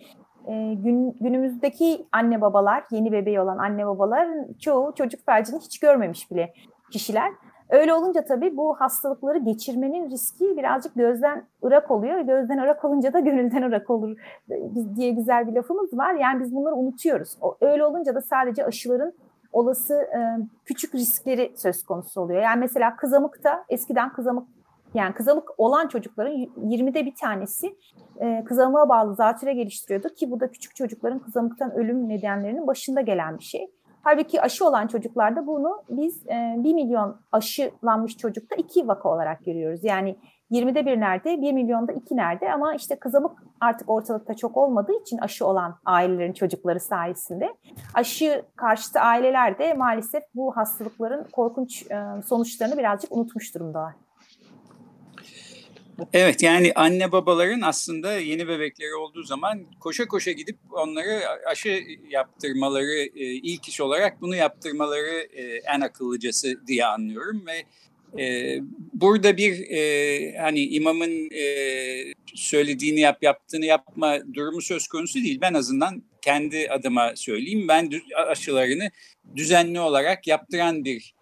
e, 0.47 0.73
gün, 0.73 1.17
günümüzdeki 1.21 2.07
anne 2.11 2.41
babalar, 2.41 2.83
yeni 2.91 3.11
bebeği 3.11 3.39
olan 3.39 3.57
anne 3.57 3.87
babalar 3.87 4.27
çoğu 4.59 4.95
çocuk 4.95 5.25
felcini 5.25 5.59
hiç 5.59 5.79
görmemiş 5.79 6.31
bile 6.31 6.53
kişiler. 6.91 7.31
Öyle 7.69 7.93
olunca 7.93 8.23
tabii 8.25 8.57
bu 8.57 8.75
hastalıkları 8.79 9.37
geçirmenin 9.37 10.09
riski 10.09 10.57
birazcık 10.57 10.95
gözden 10.95 11.47
ırak 11.63 11.91
oluyor. 11.91 12.19
Gözden 12.19 12.57
ırak 12.57 12.85
olunca 12.85 13.13
da 13.13 13.19
gönülden 13.19 13.61
ırak 13.61 13.89
olur 13.89 14.17
diye 14.95 15.11
güzel 15.11 15.47
bir 15.47 15.53
lafımız 15.53 15.97
var. 15.97 16.13
Yani 16.13 16.43
biz 16.43 16.55
bunları 16.55 16.75
unutuyoruz. 16.75 17.37
Öyle 17.61 17.85
olunca 17.85 18.15
da 18.15 18.21
sadece 18.21 18.65
aşıların 18.65 19.13
olası 19.51 19.93
e, 19.93 20.19
küçük 20.65 20.95
riskleri 20.95 21.53
söz 21.57 21.83
konusu 21.83 22.21
oluyor. 22.21 22.41
Yani 22.41 22.59
mesela 22.59 22.95
kızamıkta 22.95 23.65
eskiden 23.69 24.13
kızamık 24.13 24.47
yani 24.93 25.13
kızamık 25.13 25.49
olan 25.57 25.87
çocukların 25.87 26.33
20'de 26.33 27.05
bir 27.05 27.15
tanesi 27.15 27.75
e, 28.19 28.43
kızamığa 28.43 28.89
bağlı 28.89 29.15
zatüre 29.15 29.53
geliştiriyordu 29.53 30.09
ki 30.09 30.31
bu 30.31 30.39
da 30.39 30.51
küçük 30.51 30.75
çocukların 30.75 31.19
kızamıktan 31.19 31.71
ölüm 31.71 32.09
nedenlerinin 32.09 32.67
başında 32.67 33.01
gelen 33.01 33.37
bir 33.37 33.43
şey. 33.43 33.71
Halbuki 34.05 34.41
aşı 34.41 34.67
olan 34.67 34.87
çocuklarda 34.87 35.47
bunu 35.47 35.83
biz 35.89 36.27
e, 36.27 36.55
1 36.57 36.73
milyon 36.73 37.17
aşılanmış 37.31 38.17
çocukta 38.17 38.55
2 38.55 38.87
vaka 38.87 39.09
olarak 39.09 39.45
görüyoruz. 39.45 39.83
Yani 39.83 40.17
20'de 40.51 40.85
bir 40.85 40.99
nerede, 40.99 41.41
1 41.41 41.53
milyonda 41.53 41.91
2 41.91 42.15
nerede 42.15 42.53
ama 42.53 42.75
işte 42.75 42.99
kızamık 42.99 43.43
artık 43.61 43.89
ortalıkta 43.89 44.33
çok 44.33 44.57
olmadığı 44.57 45.01
için 45.01 45.17
aşı 45.17 45.45
olan 45.45 45.75
ailelerin 45.85 46.33
çocukları 46.33 46.79
sayesinde 46.79 47.53
aşı 47.93 48.45
karşıtı 48.55 48.99
aileler 48.99 49.59
de 49.59 49.73
maalesef 49.73 50.23
bu 50.35 50.57
hastalıkların 50.57 51.23
korkunç 51.31 51.91
e, 51.91 52.21
sonuçlarını 52.25 52.77
birazcık 52.77 53.11
unutmuş 53.11 53.55
durumdalar. 53.55 53.93
Evet 56.13 56.43
yani 56.43 56.71
anne 56.75 57.11
babaların 57.11 57.61
aslında 57.61 58.19
yeni 58.19 58.47
bebekleri 58.47 58.95
olduğu 58.95 59.23
zaman 59.23 59.65
koşa 59.79 60.05
koşa 60.05 60.31
gidip 60.31 60.57
onları 60.71 61.21
aşı 61.47 61.83
yaptırmaları 62.09 62.95
e, 62.95 63.25
ilk 63.25 63.67
iş 63.67 63.81
olarak 63.81 64.21
bunu 64.21 64.35
yaptırmaları 64.35 65.27
e, 65.33 65.43
en 65.75 65.81
akıllıcası 65.81 66.67
diye 66.67 66.85
anlıyorum 66.85 67.43
ve 67.47 67.63
e, 68.23 68.57
burada 68.93 69.37
bir 69.37 69.67
hani 70.37 70.65
imamın 70.65 71.29
söylediğini 72.35 72.99
yap 72.99 73.23
yaptığını 73.23 73.65
yapma 73.65 74.17
durumu 74.33 74.61
söz 74.61 74.87
konusu 74.87 75.19
değil. 75.23 75.41
Ben 75.41 75.53
azından 75.53 76.03
kendi 76.21 76.69
adıma 76.69 77.11
söyleyeyim. 77.15 77.67
Ben 77.67 77.91
aşılarını 78.27 78.91
düzenli 79.35 79.79
olarak 79.79 80.27
yaptıran 80.27 80.85
bir 80.85 81.15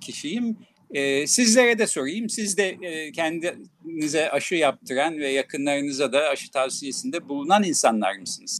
kişiyim 0.00 0.56
e, 0.94 1.26
sizlere 1.26 1.78
de 1.78 1.86
sorayım. 1.86 2.28
Siz 2.28 2.56
de 2.56 2.68
e, 2.68 3.12
kendinize 3.12 4.30
aşı 4.30 4.54
yaptıran 4.54 5.18
ve 5.18 5.28
yakınlarınıza 5.28 6.12
da 6.12 6.28
aşı 6.28 6.50
tavsiyesinde 6.50 7.28
bulunan 7.28 7.62
insanlar 7.62 8.16
mısınız? 8.16 8.58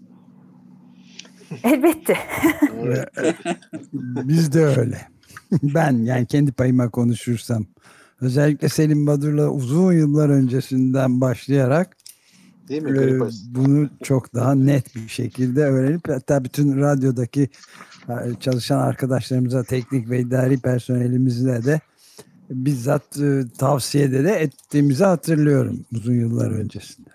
Elbette. 1.64 2.16
Biz 4.02 4.52
de 4.52 4.64
öyle. 4.64 5.00
Ben 5.62 6.04
yani 6.04 6.26
kendi 6.26 6.52
payıma 6.52 6.90
konuşursam 6.90 7.66
özellikle 8.20 8.68
Selim 8.68 9.06
Badur'la 9.06 9.48
uzun 9.48 9.92
yıllar 9.92 10.28
öncesinden 10.28 11.20
başlayarak 11.20 11.96
Değil 12.68 12.82
mi? 12.82 12.98
E, 13.00 13.20
bunu 13.48 13.88
çok 14.02 14.34
daha 14.34 14.54
net 14.54 14.94
bir 14.96 15.08
şekilde 15.08 15.64
öğrenip 15.64 16.08
hatta 16.08 16.44
bütün 16.44 16.80
radyodaki 16.80 17.48
e, 18.08 18.14
çalışan 18.40 18.78
arkadaşlarımıza, 18.78 19.64
teknik 19.64 20.10
ve 20.10 20.20
idari 20.20 20.58
personelimizle 20.58 21.64
de 21.64 21.80
bizzat 22.50 23.16
e, 23.16 23.42
tavsiyede 23.58 24.24
de 24.24 24.30
ettiğimizi 24.30 25.04
hatırlıyorum 25.04 25.86
uzun 25.92 26.14
yıllar 26.14 26.50
öncesinde. 26.50 27.10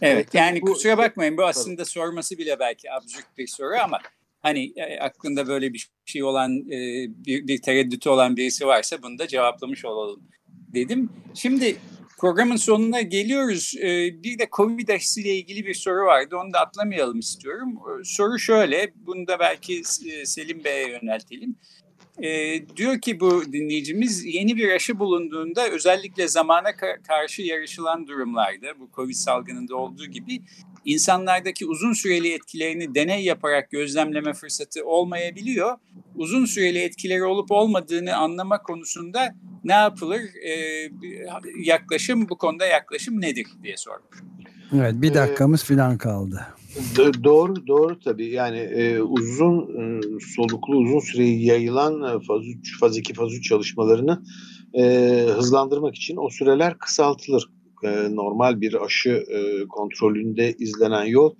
Evet 0.00 0.34
yani 0.34 0.62
bu, 0.62 0.66
kusura 0.66 0.98
bakmayın 0.98 1.36
bu 1.36 1.44
aslında 1.44 1.76
tabii. 1.76 1.88
sorması 1.88 2.38
bile 2.38 2.56
belki 2.60 2.92
absürt 2.92 3.26
bir 3.38 3.46
soru 3.46 3.74
ama 3.84 3.98
hani 4.42 4.72
e, 4.76 5.00
aklında 5.00 5.46
böyle 5.46 5.72
bir 5.72 5.90
şey 6.04 6.22
olan 6.22 6.58
e, 6.70 6.78
bir, 7.26 7.46
bir 7.46 7.62
tereddütü 7.62 8.08
olan 8.08 8.36
birisi 8.36 8.66
varsa 8.66 9.02
bunu 9.02 9.18
da 9.18 9.28
cevaplamış 9.28 9.84
olalım 9.84 10.20
dedim. 10.74 11.10
Şimdi 11.34 11.76
programın 12.18 12.56
sonuna 12.56 13.00
geliyoruz. 13.00 13.74
E, 13.82 14.22
bir 14.22 14.38
de 14.38 14.48
Covid 14.52 14.88
aşısıyla 14.88 15.30
ilgili 15.30 15.66
bir 15.66 15.74
soru 15.74 16.06
vardı 16.06 16.36
onu 16.36 16.52
da 16.52 16.60
atlamayalım 16.60 17.18
istiyorum. 17.18 17.78
E, 18.00 18.04
soru 18.04 18.38
şöyle 18.38 18.92
bunu 18.96 19.26
da 19.26 19.38
belki 19.38 19.82
e, 20.12 20.26
Selim 20.26 20.64
Bey'e 20.64 20.88
yöneltelim. 20.88 21.56
E, 22.22 22.60
diyor 22.76 23.00
ki 23.00 23.20
bu 23.20 23.52
dinleyicimiz 23.52 24.24
yeni 24.24 24.56
bir 24.56 24.72
aşı 24.72 24.98
bulunduğunda 24.98 25.68
özellikle 25.68 26.28
zamana 26.28 26.70
ka- 26.70 27.02
karşı 27.02 27.42
yarışılan 27.42 28.06
durumlarda 28.06 28.66
bu 28.80 28.88
Covid 28.94 29.14
salgınında 29.14 29.76
olduğu 29.76 30.06
gibi 30.06 30.40
insanlardaki 30.84 31.66
uzun 31.66 31.92
süreli 31.92 32.32
etkilerini 32.32 32.94
deney 32.94 33.24
yaparak 33.24 33.70
gözlemleme 33.70 34.32
fırsatı 34.32 34.84
olmayabiliyor. 34.84 35.76
Uzun 36.14 36.44
süreli 36.44 36.78
etkileri 36.78 37.24
olup 37.24 37.50
olmadığını 37.50 38.16
anlama 38.16 38.62
konusunda 38.62 39.34
ne 39.64 39.72
yapılır? 39.72 40.20
E, 40.20 40.82
yaklaşım 41.58 42.28
bu 42.28 42.38
konuda 42.38 42.66
yaklaşım 42.66 43.20
nedir 43.20 43.46
diye 43.62 43.76
sormuş. 43.76 44.18
Evet 44.74 44.94
bir 44.94 45.14
dakikamız 45.14 45.62
ee, 45.62 45.74
falan 45.74 45.98
kaldı. 45.98 46.46
Doğru 47.24 47.66
doğru 47.66 47.98
tabii 48.00 48.26
yani 48.26 48.58
e, 48.58 49.00
uzun 49.02 49.60
e, 49.60 50.00
soluklu 50.36 50.76
uzun 50.76 50.98
süreyi 50.98 51.44
yayılan 51.46 52.02
e, 52.02 52.20
faz 52.20 52.46
3 52.46 52.80
faz 52.80 52.96
2 52.96 53.14
faz 53.14 53.32
3 53.32 53.48
çalışmalarını 53.48 54.22
e, 54.74 54.82
hızlandırmak 55.36 55.94
için 55.94 56.16
o 56.16 56.30
süreler 56.30 56.78
kısaltılır. 56.78 57.50
E, 57.84 58.14
normal 58.14 58.60
bir 58.60 58.84
aşı 58.84 59.10
e, 59.10 59.68
kontrolünde 59.68 60.52
izlenen 60.58 61.04
yol 61.04 61.34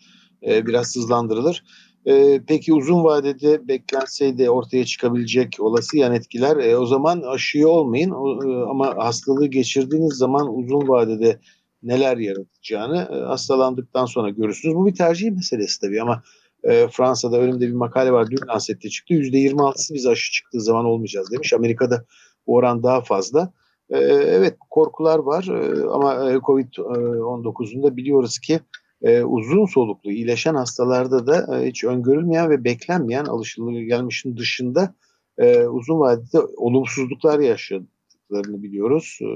e, 0.46 0.66
biraz 0.66 0.96
hızlandırılır. 0.96 1.64
E, 2.06 2.40
peki 2.46 2.74
uzun 2.74 3.04
vadede 3.04 3.68
beklenseydi 3.68 4.50
ortaya 4.50 4.84
çıkabilecek 4.84 5.56
olası 5.60 5.98
yan 5.98 6.14
etkiler 6.14 6.56
e, 6.56 6.76
o 6.76 6.86
zaman 6.86 7.22
aşıyı 7.22 7.68
olmayın 7.68 8.10
o, 8.10 8.44
e, 8.44 8.70
ama 8.70 8.94
hastalığı 8.96 9.46
geçirdiğiniz 9.46 10.14
zaman 10.14 10.56
uzun 10.56 10.88
vadede 10.88 11.40
neler 11.86 12.16
yaratacağını 12.16 13.08
e, 13.12 13.16
hastalandıktan 13.16 14.06
sonra 14.06 14.30
görürsünüz. 14.30 14.74
Bu 14.74 14.86
bir 14.86 14.94
tercih 14.94 15.30
meselesi 15.30 15.80
tabii 15.80 16.02
ama 16.02 16.22
e, 16.64 16.88
Fransa'da 16.88 17.38
önümde 17.38 17.68
bir 17.68 17.72
makale 17.72 18.12
var 18.12 18.30
dün 18.30 18.48
Lancet'te 18.48 18.88
çıktı. 18.88 19.14
%26'sı 19.14 19.94
biz 19.94 20.06
aşı 20.06 20.32
çıktığı 20.32 20.60
zaman 20.60 20.84
olmayacağız 20.84 21.30
demiş. 21.32 21.52
Amerika'da 21.52 22.04
oran 22.46 22.82
daha 22.82 23.00
fazla. 23.00 23.52
E, 23.90 23.98
evet 23.98 24.56
korkular 24.70 25.18
var 25.18 25.44
e, 25.44 25.84
ama 25.90 26.30
e, 26.30 26.34
Covid-19'un 26.34 27.82
da 27.82 27.96
biliyoruz 27.96 28.38
ki 28.38 28.60
e, 29.02 29.22
uzun 29.22 29.66
soluklu 29.66 30.10
iyileşen 30.10 30.54
hastalarda 30.54 31.26
da 31.26 31.58
e, 31.58 31.68
hiç 31.68 31.84
öngörülmeyen 31.84 32.50
ve 32.50 32.64
beklenmeyen 32.64 33.24
alışılmışın 33.24 34.36
dışında 34.36 34.94
e, 35.38 35.64
uzun 35.64 36.00
vadede 36.00 36.38
olumsuzluklar 36.56 37.40
yaşadıklarını 37.40 38.62
biliyoruz. 38.62 39.18
E, 39.22 39.26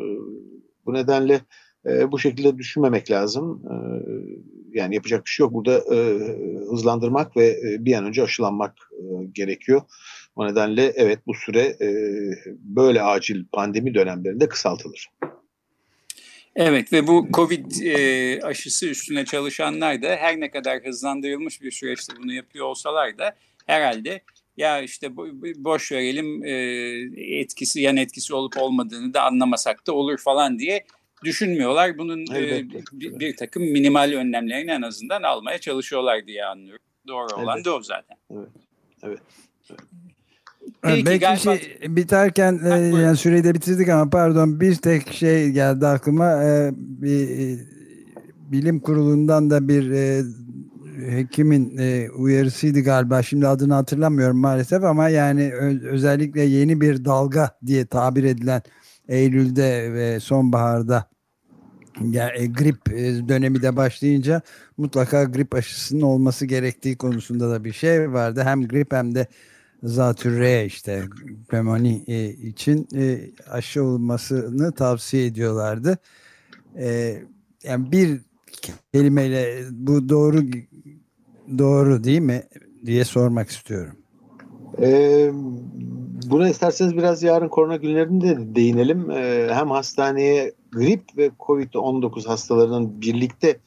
bu 0.86 0.94
nedenle 0.94 1.40
e, 1.86 2.12
bu 2.12 2.18
şekilde 2.18 2.58
düşünmemek 2.58 3.10
lazım. 3.10 3.62
E, 3.70 3.74
yani 4.78 4.94
yapacak 4.94 5.24
bir 5.24 5.30
şey 5.30 5.44
yok. 5.44 5.52
Burada 5.52 5.94
e, 5.94 5.98
hızlandırmak 6.70 7.36
ve 7.36 7.46
e, 7.46 7.84
bir 7.84 7.94
an 7.94 8.04
önce 8.04 8.22
aşılanmak 8.22 8.74
e, 8.92 9.24
gerekiyor. 9.32 9.82
O 10.36 10.46
nedenle 10.46 10.92
evet 10.96 11.18
bu 11.26 11.34
süre 11.34 11.60
e, 11.60 11.88
böyle 12.48 13.02
acil 13.02 13.44
pandemi 13.52 13.94
dönemlerinde 13.94 14.48
kısaltılır. 14.48 15.10
Evet 16.56 16.92
ve 16.92 17.06
bu 17.06 17.28
Covid 17.32 17.80
e, 17.82 18.40
aşısı 18.42 18.86
üstüne 18.86 19.24
çalışanlar 19.24 20.02
da 20.02 20.08
her 20.08 20.40
ne 20.40 20.50
kadar 20.50 20.84
hızlandırılmış 20.84 21.62
bir 21.62 21.70
süreçte 21.70 22.14
bunu 22.22 22.32
yapıyor 22.32 22.66
olsalar 22.66 23.18
da 23.18 23.36
herhalde 23.66 24.22
ya 24.56 24.82
işte 24.82 25.16
boş 25.56 25.92
verelim 25.92 26.44
e, 26.44 26.52
etkisi 27.40 27.80
yan 27.80 27.96
etkisi 27.96 28.34
olup 28.34 28.58
olmadığını 28.58 29.14
da 29.14 29.22
anlamasak 29.22 29.86
da 29.86 29.92
olur 29.92 30.18
falan 30.18 30.58
diye 30.58 30.84
düşünmüyorlar. 31.24 31.98
Bunun 31.98 32.34
e, 32.34 32.64
bir, 32.92 33.20
bir 33.20 33.36
takım 33.36 33.62
minimal 33.62 34.12
önlemlerini 34.12 34.70
en 34.70 34.82
azından 34.82 35.22
almaya 35.22 35.58
çalışıyorlar 35.58 36.26
diye 36.26 36.44
anlıyorum. 36.44 36.84
Doğru 37.08 37.26
evet. 37.34 37.44
olan 37.44 37.64
da 37.64 37.74
o 37.74 37.82
zaten. 37.82 38.16
Evet. 38.30 38.48
Evet. 39.02 39.20
Peki, 40.82 41.06
Belki 41.06 41.20
galiba... 41.20 41.38
şey 41.38 41.78
biterken 41.96 42.60
e, 42.64 42.68
yani 43.02 43.16
süreyi 43.16 43.44
de 43.44 43.54
bitirdik 43.54 43.88
ama 43.88 44.10
pardon 44.10 44.60
bir 44.60 44.74
tek 44.74 45.12
şey 45.12 45.50
geldi 45.50 45.86
aklıma. 45.86 46.44
E, 46.44 46.70
bir 46.76 47.30
e, 47.30 47.58
bilim 48.52 48.80
kurulundan 48.80 49.50
da 49.50 49.68
bir 49.68 49.90
e, 49.90 50.22
hekimin 51.08 51.78
e, 51.78 52.10
uyarısıydı 52.10 52.80
galiba. 52.80 53.22
Şimdi 53.22 53.46
adını 53.46 53.74
hatırlamıyorum 53.74 54.38
maalesef 54.38 54.84
ama 54.84 55.08
yani 55.08 55.52
ö, 55.52 55.88
özellikle 55.88 56.42
yeni 56.42 56.80
bir 56.80 57.04
dalga 57.04 57.58
diye 57.66 57.86
tabir 57.86 58.24
edilen 58.24 58.62
Eylül'de 59.08 59.92
ve 59.92 60.20
sonbaharda 60.20 61.09
yani, 62.00 62.32
e, 62.34 62.46
grip 62.46 62.92
e, 62.92 63.28
dönemi 63.28 63.62
de 63.62 63.76
başlayınca 63.76 64.42
mutlaka 64.76 65.24
grip 65.24 65.54
aşısının 65.54 66.00
olması 66.00 66.46
gerektiği 66.46 66.96
konusunda 66.96 67.50
da 67.50 67.64
bir 67.64 67.72
şey 67.72 68.12
vardı. 68.12 68.42
Hem 68.44 68.68
grip 68.68 68.92
hem 68.92 69.14
de 69.14 69.26
zatürre 69.82 70.64
işte 70.64 71.02
pnömoni 71.48 72.04
e, 72.06 72.28
için 72.28 72.88
aşı 73.50 73.84
olmasını 73.84 74.72
tavsiye 74.72 75.26
ediyorlardı. 75.26 75.98
Yani 77.64 77.92
bir 77.92 78.20
kelimeyle 78.92 79.64
bu 79.70 80.08
doğru 80.08 80.42
doğru 81.58 82.04
değil 82.04 82.20
mi 82.20 82.42
diye 82.86 83.04
sormak 83.04 83.50
istiyorum. 83.50 83.96
Ee, 84.82 85.30
buna 86.26 86.48
isterseniz 86.48 86.96
biraz 86.96 87.22
yarın 87.22 87.48
korona 87.48 87.76
günlerinde 87.76 88.36
de 88.36 88.54
değinelim. 88.54 89.10
Ee, 89.10 89.48
hem 89.52 89.70
hastaneye 89.70 90.52
grip 90.72 91.02
ve 91.16 91.30
COVID-19 91.40 92.26
hastalarının 92.26 93.00
birlikte 93.00 93.58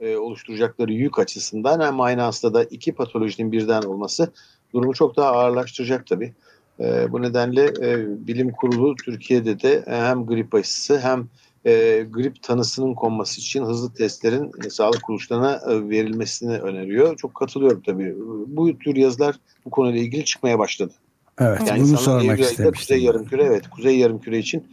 e, 0.00 0.16
oluşturacakları 0.16 0.92
yük 0.92 1.18
açısından 1.18 1.80
hem 1.80 2.00
aynı 2.00 2.20
hastada 2.20 2.64
iki 2.64 2.92
patolojinin 2.92 3.52
birden 3.52 3.82
olması 3.82 4.32
durumu 4.74 4.94
çok 4.94 5.16
daha 5.16 5.32
ağırlaştıracak 5.32 6.06
tabii. 6.06 6.32
E, 6.80 7.12
bu 7.12 7.22
nedenle 7.22 7.64
e, 7.64 8.06
bilim 8.26 8.52
kurulu 8.52 8.96
Türkiye'de 8.96 9.60
de 9.62 9.82
hem 9.86 10.26
grip 10.26 10.54
aşısı 10.54 11.00
hem 11.00 11.28
e, 11.66 12.06
grip 12.10 12.42
tanısının 12.42 12.94
konması 12.94 13.40
için 13.40 13.64
hızlı 13.64 13.94
testlerin 13.94 14.50
e, 14.66 14.70
sağlık 14.70 15.02
kuruluşlarına 15.02 15.60
e, 15.68 15.88
verilmesini 15.88 16.58
öneriyor. 16.58 17.16
Çok 17.16 17.34
katılıyorum 17.34 17.82
tabii. 17.86 18.14
Bu 18.46 18.78
tür 18.78 18.96
yazılar 18.96 19.36
bu 19.64 19.70
konuyla 19.70 20.00
ilgili 20.00 20.24
çıkmaya 20.24 20.58
başladı. 20.58 20.92
Evet, 21.40 21.60
yani 21.68 21.82
bunu 21.82 21.96
sormak 21.96 22.40
istemiştim. 22.40 22.72
Kuzey 22.72 23.02
Yarımküre, 23.02 23.42
evet, 23.42 23.70
Kuzey 23.70 23.98
Yarımküre 23.98 24.38
için 24.38 24.66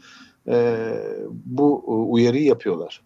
e, 0.48 0.78
bu 1.46 1.84
uyarıyı 2.12 2.44
yapıyorlar. 2.44 3.02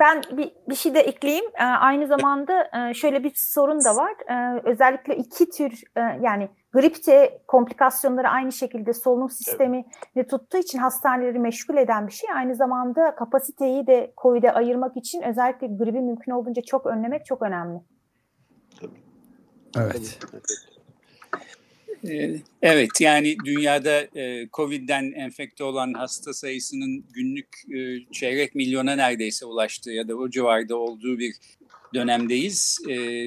Ben 0.00 0.22
bir, 0.32 0.52
bir 0.68 0.74
şey 0.74 0.94
de 0.94 1.00
ekleyeyim. 1.00 1.44
Ee, 1.54 1.64
aynı 1.64 2.06
zamanda 2.06 2.70
e, 2.78 2.94
şöyle 2.94 3.24
bir 3.24 3.32
sorun 3.34 3.84
da 3.84 3.96
var. 3.96 4.12
Ee, 4.30 4.60
özellikle 4.64 5.16
iki 5.16 5.50
tür 5.50 5.82
e, 5.96 6.00
yani 6.00 6.48
gripte 6.72 7.42
komplikasyonları 7.46 8.28
aynı 8.28 8.52
şekilde 8.52 8.92
solunum 8.92 9.30
sistemi 9.30 9.84
evet. 10.16 10.30
tuttuğu 10.30 10.58
için 10.58 10.78
hastaneleri 10.78 11.38
meşgul 11.38 11.76
eden 11.76 12.06
bir 12.06 12.12
şey. 12.12 12.30
Aynı 12.34 12.54
zamanda 12.54 13.14
kapasiteyi 13.14 13.86
de 13.86 14.12
COVID'e 14.22 14.52
ayırmak 14.52 14.96
için 14.96 15.22
özellikle 15.22 15.66
gribi 15.66 16.00
mümkün 16.00 16.32
olduğunca 16.32 16.62
çok 16.62 16.86
önlemek 16.86 17.26
çok 17.26 17.42
önemli. 17.42 17.80
Evet. 19.76 20.18
Ee, 20.34 20.36
evet 22.62 23.00
yani 23.00 23.36
dünyada 23.44 24.08
e, 24.16 24.48
Covid'den 24.52 25.12
enfekte 25.12 25.64
olan 25.64 25.92
hasta 25.94 26.34
sayısının 26.34 27.04
günlük 27.12 27.48
e, 27.74 27.78
çeyrek 28.12 28.54
milyona 28.54 28.96
neredeyse 28.96 29.46
ulaştığı 29.46 29.90
ya 29.90 30.08
da 30.08 30.16
o 30.16 30.30
civarda 30.30 30.76
olduğu 30.76 31.18
bir 31.18 31.34
dönemdeyiz. 31.94 32.78
E, 32.88 33.26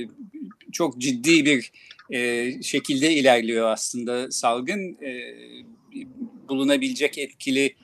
çok 0.72 0.98
ciddi 0.98 1.46
bir 1.46 1.72
şekilde 2.62 3.14
ilerliyor 3.14 3.68
aslında 3.72 4.32
salgın. 4.32 4.98
Bulunabilecek 6.50 7.18
etkili 7.18 7.76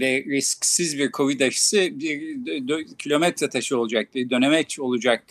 ve 0.00 0.24
risksiz 0.28 0.98
bir 0.98 1.10
Covid 1.10 1.40
aşısı 1.40 2.00
bir 2.00 2.36
kilometre 2.98 3.48
taşı 3.48 3.78
olacak, 3.78 4.14
bir 4.14 4.30
dönemeç 4.30 4.78
olacak 4.78 5.24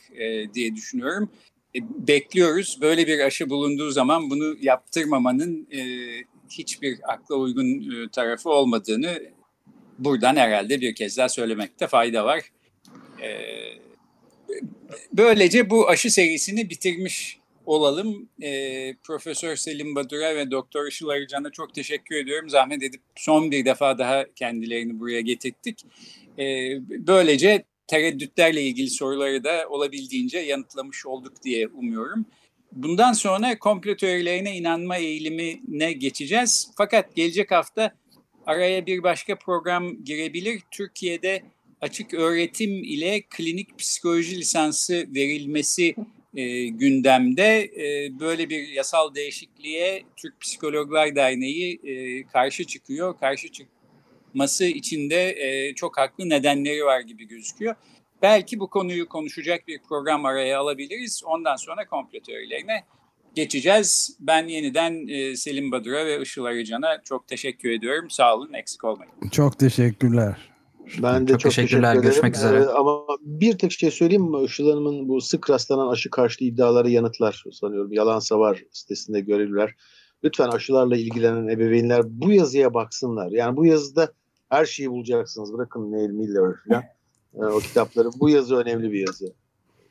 diye 0.53 0.75
düşünüyorum. 0.75 1.29
E, 1.75 1.79
bekliyoruz. 2.07 2.77
Böyle 2.81 3.07
bir 3.07 3.19
aşı 3.19 3.49
bulunduğu 3.49 3.91
zaman 3.91 4.29
bunu 4.29 4.55
yaptırmamanın 4.61 5.67
e, 5.71 5.81
hiçbir 6.49 6.99
akla 7.13 7.35
uygun 7.35 7.81
e, 7.81 8.09
tarafı 8.09 8.49
olmadığını 8.49 9.21
buradan 9.99 10.35
herhalde 10.35 10.81
bir 10.81 10.95
kez 10.95 11.17
daha 11.17 11.29
söylemekte 11.29 11.87
fayda 11.87 12.25
var. 12.25 12.41
E, 13.21 13.29
böylece 15.13 15.69
bu 15.69 15.89
aşı 15.89 16.11
serisini 16.11 16.69
bitirmiş 16.69 17.39
olalım. 17.65 18.29
E, 18.41 18.93
Profesör 19.03 19.55
Selim 19.55 19.95
Badur'a 19.95 20.35
ve 20.35 20.51
Doktor 20.51 20.87
Işıl 20.87 21.07
Arıcan'a 21.07 21.51
çok 21.51 21.73
teşekkür 21.73 22.15
ediyorum. 22.15 22.49
Zahmet 22.49 22.83
edip 22.83 23.01
son 23.15 23.51
bir 23.51 23.65
defa 23.65 23.97
daha 23.97 24.33
kendilerini 24.33 24.99
buraya 24.99 25.21
getirttik. 25.21 25.85
E, 26.39 26.43
böylece 27.07 27.63
tereddütlerle 27.87 28.61
ilgili 28.61 28.89
soruları 28.89 29.43
da 29.43 29.65
olabildiğince 29.69 30.39
yanıtlamış 30.39 31.05
olduk 31.05 31.43
diye 31.43 31.67
umuyorum. 31.67 32.25
Bundan 32.71 33.13
sonra 33.13 33.59
komplo 33.59 33.95
teorilerine 33.95 34.57
inanma 34.57 34.97
eğilimine 34.97 35.93
geçeceğiz. 35.93 36.71
Fakat 36.77 37.15
gelecek 37.15 37.51
hafta 37.51 37.95
araya 38.45 38.85
bir 38.85 39.03
başka 39.03 39.35
program 39.37 40.03
girebilir. 40.03 40.61
Türkiye'de 40.71 41.43
açık 41.81 42.13
öğretim 42.13 42.83
ile 42.83 43.21
klinik 43.21 43.79
psikoloji 43.79 44.37
lisansı 44.37 45.07
verilmesi 45.15 45.95
e, 46.35 46.67
gündemde. 46.67 47.63
E, 47.63 48.19
böyle 48.19 48.49
bir 48.49 48.67
yasal 48.67 49.15
değişikliğe 49.15 50.03
Türk 50.15 50.41
Psikologlar 50.41 51.15
Derneği 51.15 51.79
e, 51.83 52.23
karşı 52.27 52.63
çıkıyor. 52.63 53.19
Karşı 53.19 53.51
çık 53.51 53.67
yapması 54.35 54.65
içinde 54.65 55.35
e, 55.37 55.75
çok 55.75 55.97
haklı 55.97 56.29
nedenleri 56.29 56.85
var 56.85 56.99
gibi 56.99 57.27
gözüküyor. 57.27 57.75
Belki 58.21 58.59
bu 58.59 58.69
konuyu 58.69 59.09
konuşacak 59.09 59.67
bir 59.67 59.79
program 59.89 60.25
araya 60.25 60.59
alabiliriz. 60.59 61.21
Ondan 61.25 61.55
sonra 61.55 61.87
komplo 61.87 62.19
teorilerine 62.19 62.83
geçeceğiz. 63.35 64.17
Ben 64.19 64.47
yeniden 64.47 65.07
e, 65.07 65.35
Selim 65.35 65.71
Badur'a 65.71 66.05
ve 66.05 66.21
Işıl 66.21 66.45
Arıcan'a 66.45 67.01
çok 67.03 67.27
teşekkür 67.27 67.69
ediyorum. 67.69 68.09
Sağ 68.09 68.35
olun, 68.35 68.53
eksik 68.53 68.83
olmayın. 68.83 69.13
Çok 69.31 69.59
teşekkürler. 69.59 70.37
Ben 71.03 71.27
de 71.27 71.31
çok, 71.31 71.39
çok 71.39 71.51
teşekkürler. 71.51 71.93
teşekkür 71.93 72.09
Görüşmek 72.09 72.35
üzere. 72.35 72.57
Ee, 72.57 72.65
ama 72.65 73.01
bir 73.21 73.57
tek 73.57 73.71
şey 73.71 73.91
söyleyeyim 73.91 74.31
mi? 74.31 74.43
Işıl 74.43 74.69
Hanım'ın 74.69 75.09
bu 75.09 75.21
sık 75.21 75.49
rastlanan 75.49 75.87
aşı 75.87 76.09
karşıtı 76.09 76.43
iddiaları 76.43 76.89
yanıtlar 76.89 77.43
sanıyorum. 77.51 77.93
Yalansa 77.93 78.39
var 78.39 78.63
sitesinde 78.71 79.21
görevliler. 79.21 79.75
Lütfen 80.23 80.47
aşılarla 80.47 80.97
ilgilenen 80.97 81.47
ebeveynler 81.47 82.01
bu 82.05 82.31
yazıya 82.31 82.73
baksınlar. 82.73 83.31
Yani 83.31 83.57
bu 83.57 83.65
yazıda 83.65 84.11
her 84.49 84.65
şeyi 84.65 84.91
bulacaksınız. 84.91 85.53
Bırakın 85.53 85.91
Neil 85.91 86.09
Miller 86.09 86.53
falan. 86.67 86.83
Ee, 87.35 87.37
o 87.55 87.59
kitapları. 87.59 88.09
Bu 88.19 88.29
yazı 88.29 88.55
önemli 88.55 88.91
bir 88.91 89.07
yazı. 89.07 89.33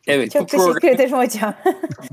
Evet, 0.06 0.30
Çok 0.30 0.48
teşekkür 0.48 0.72
program, 0.72 0.94
ederim 0.94 1.12
hocam. 1.18 1.54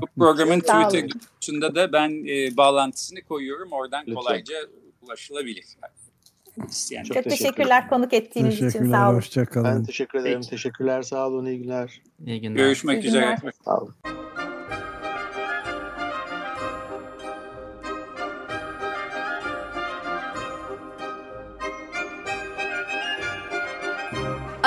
bu 0.00 0.06
programın. 0.18 0.60
Twitter 0.60 1.08
kutusunda 1.08 1.74
da 1.74 1.92
ben 1.92 2.10
e, 2.28 2.56
bağlantısını 2.56 3.22
koyuyorum. 3.22 3.72
Oradan 3.72 4.00
Lütfen. 4.00 4.14
kolayca 4.14 4.54
ulaşılabilir. 5.02 5.64
İsteyen. 6.68 7.02
Çok 7.04 7.14
Çok 7.14 7.24
teşekkürler. 7.24 7.88
konuk 7.88 8.12
ettiğiniz 8.12 8.54
için. 8.62 8.90
Sağ 8.90 9.08
olun. 9.08 9.16
hoşçakalın. 9.16 9.64
Ben 9.64 9.84
teşekkür 9.84 10.18
ederim. 10.18 10.38
Peki. 10.40 10.50
Teşekkürler. 10.50 11.02
Sağ 11.02 11.28
olun. 11.28 11.46
İyi 11.46 11.62
günler. 11.62 12.02
İyi 12.26 12.40
günler. 12.40 12.56
Görüşmek 12.56 13.04
İyi 13.04 13.08
üzere. 13.08 13.36
günler. 13.40 13.52
Sağ 13.64 13.78
olun. 13.78 13.94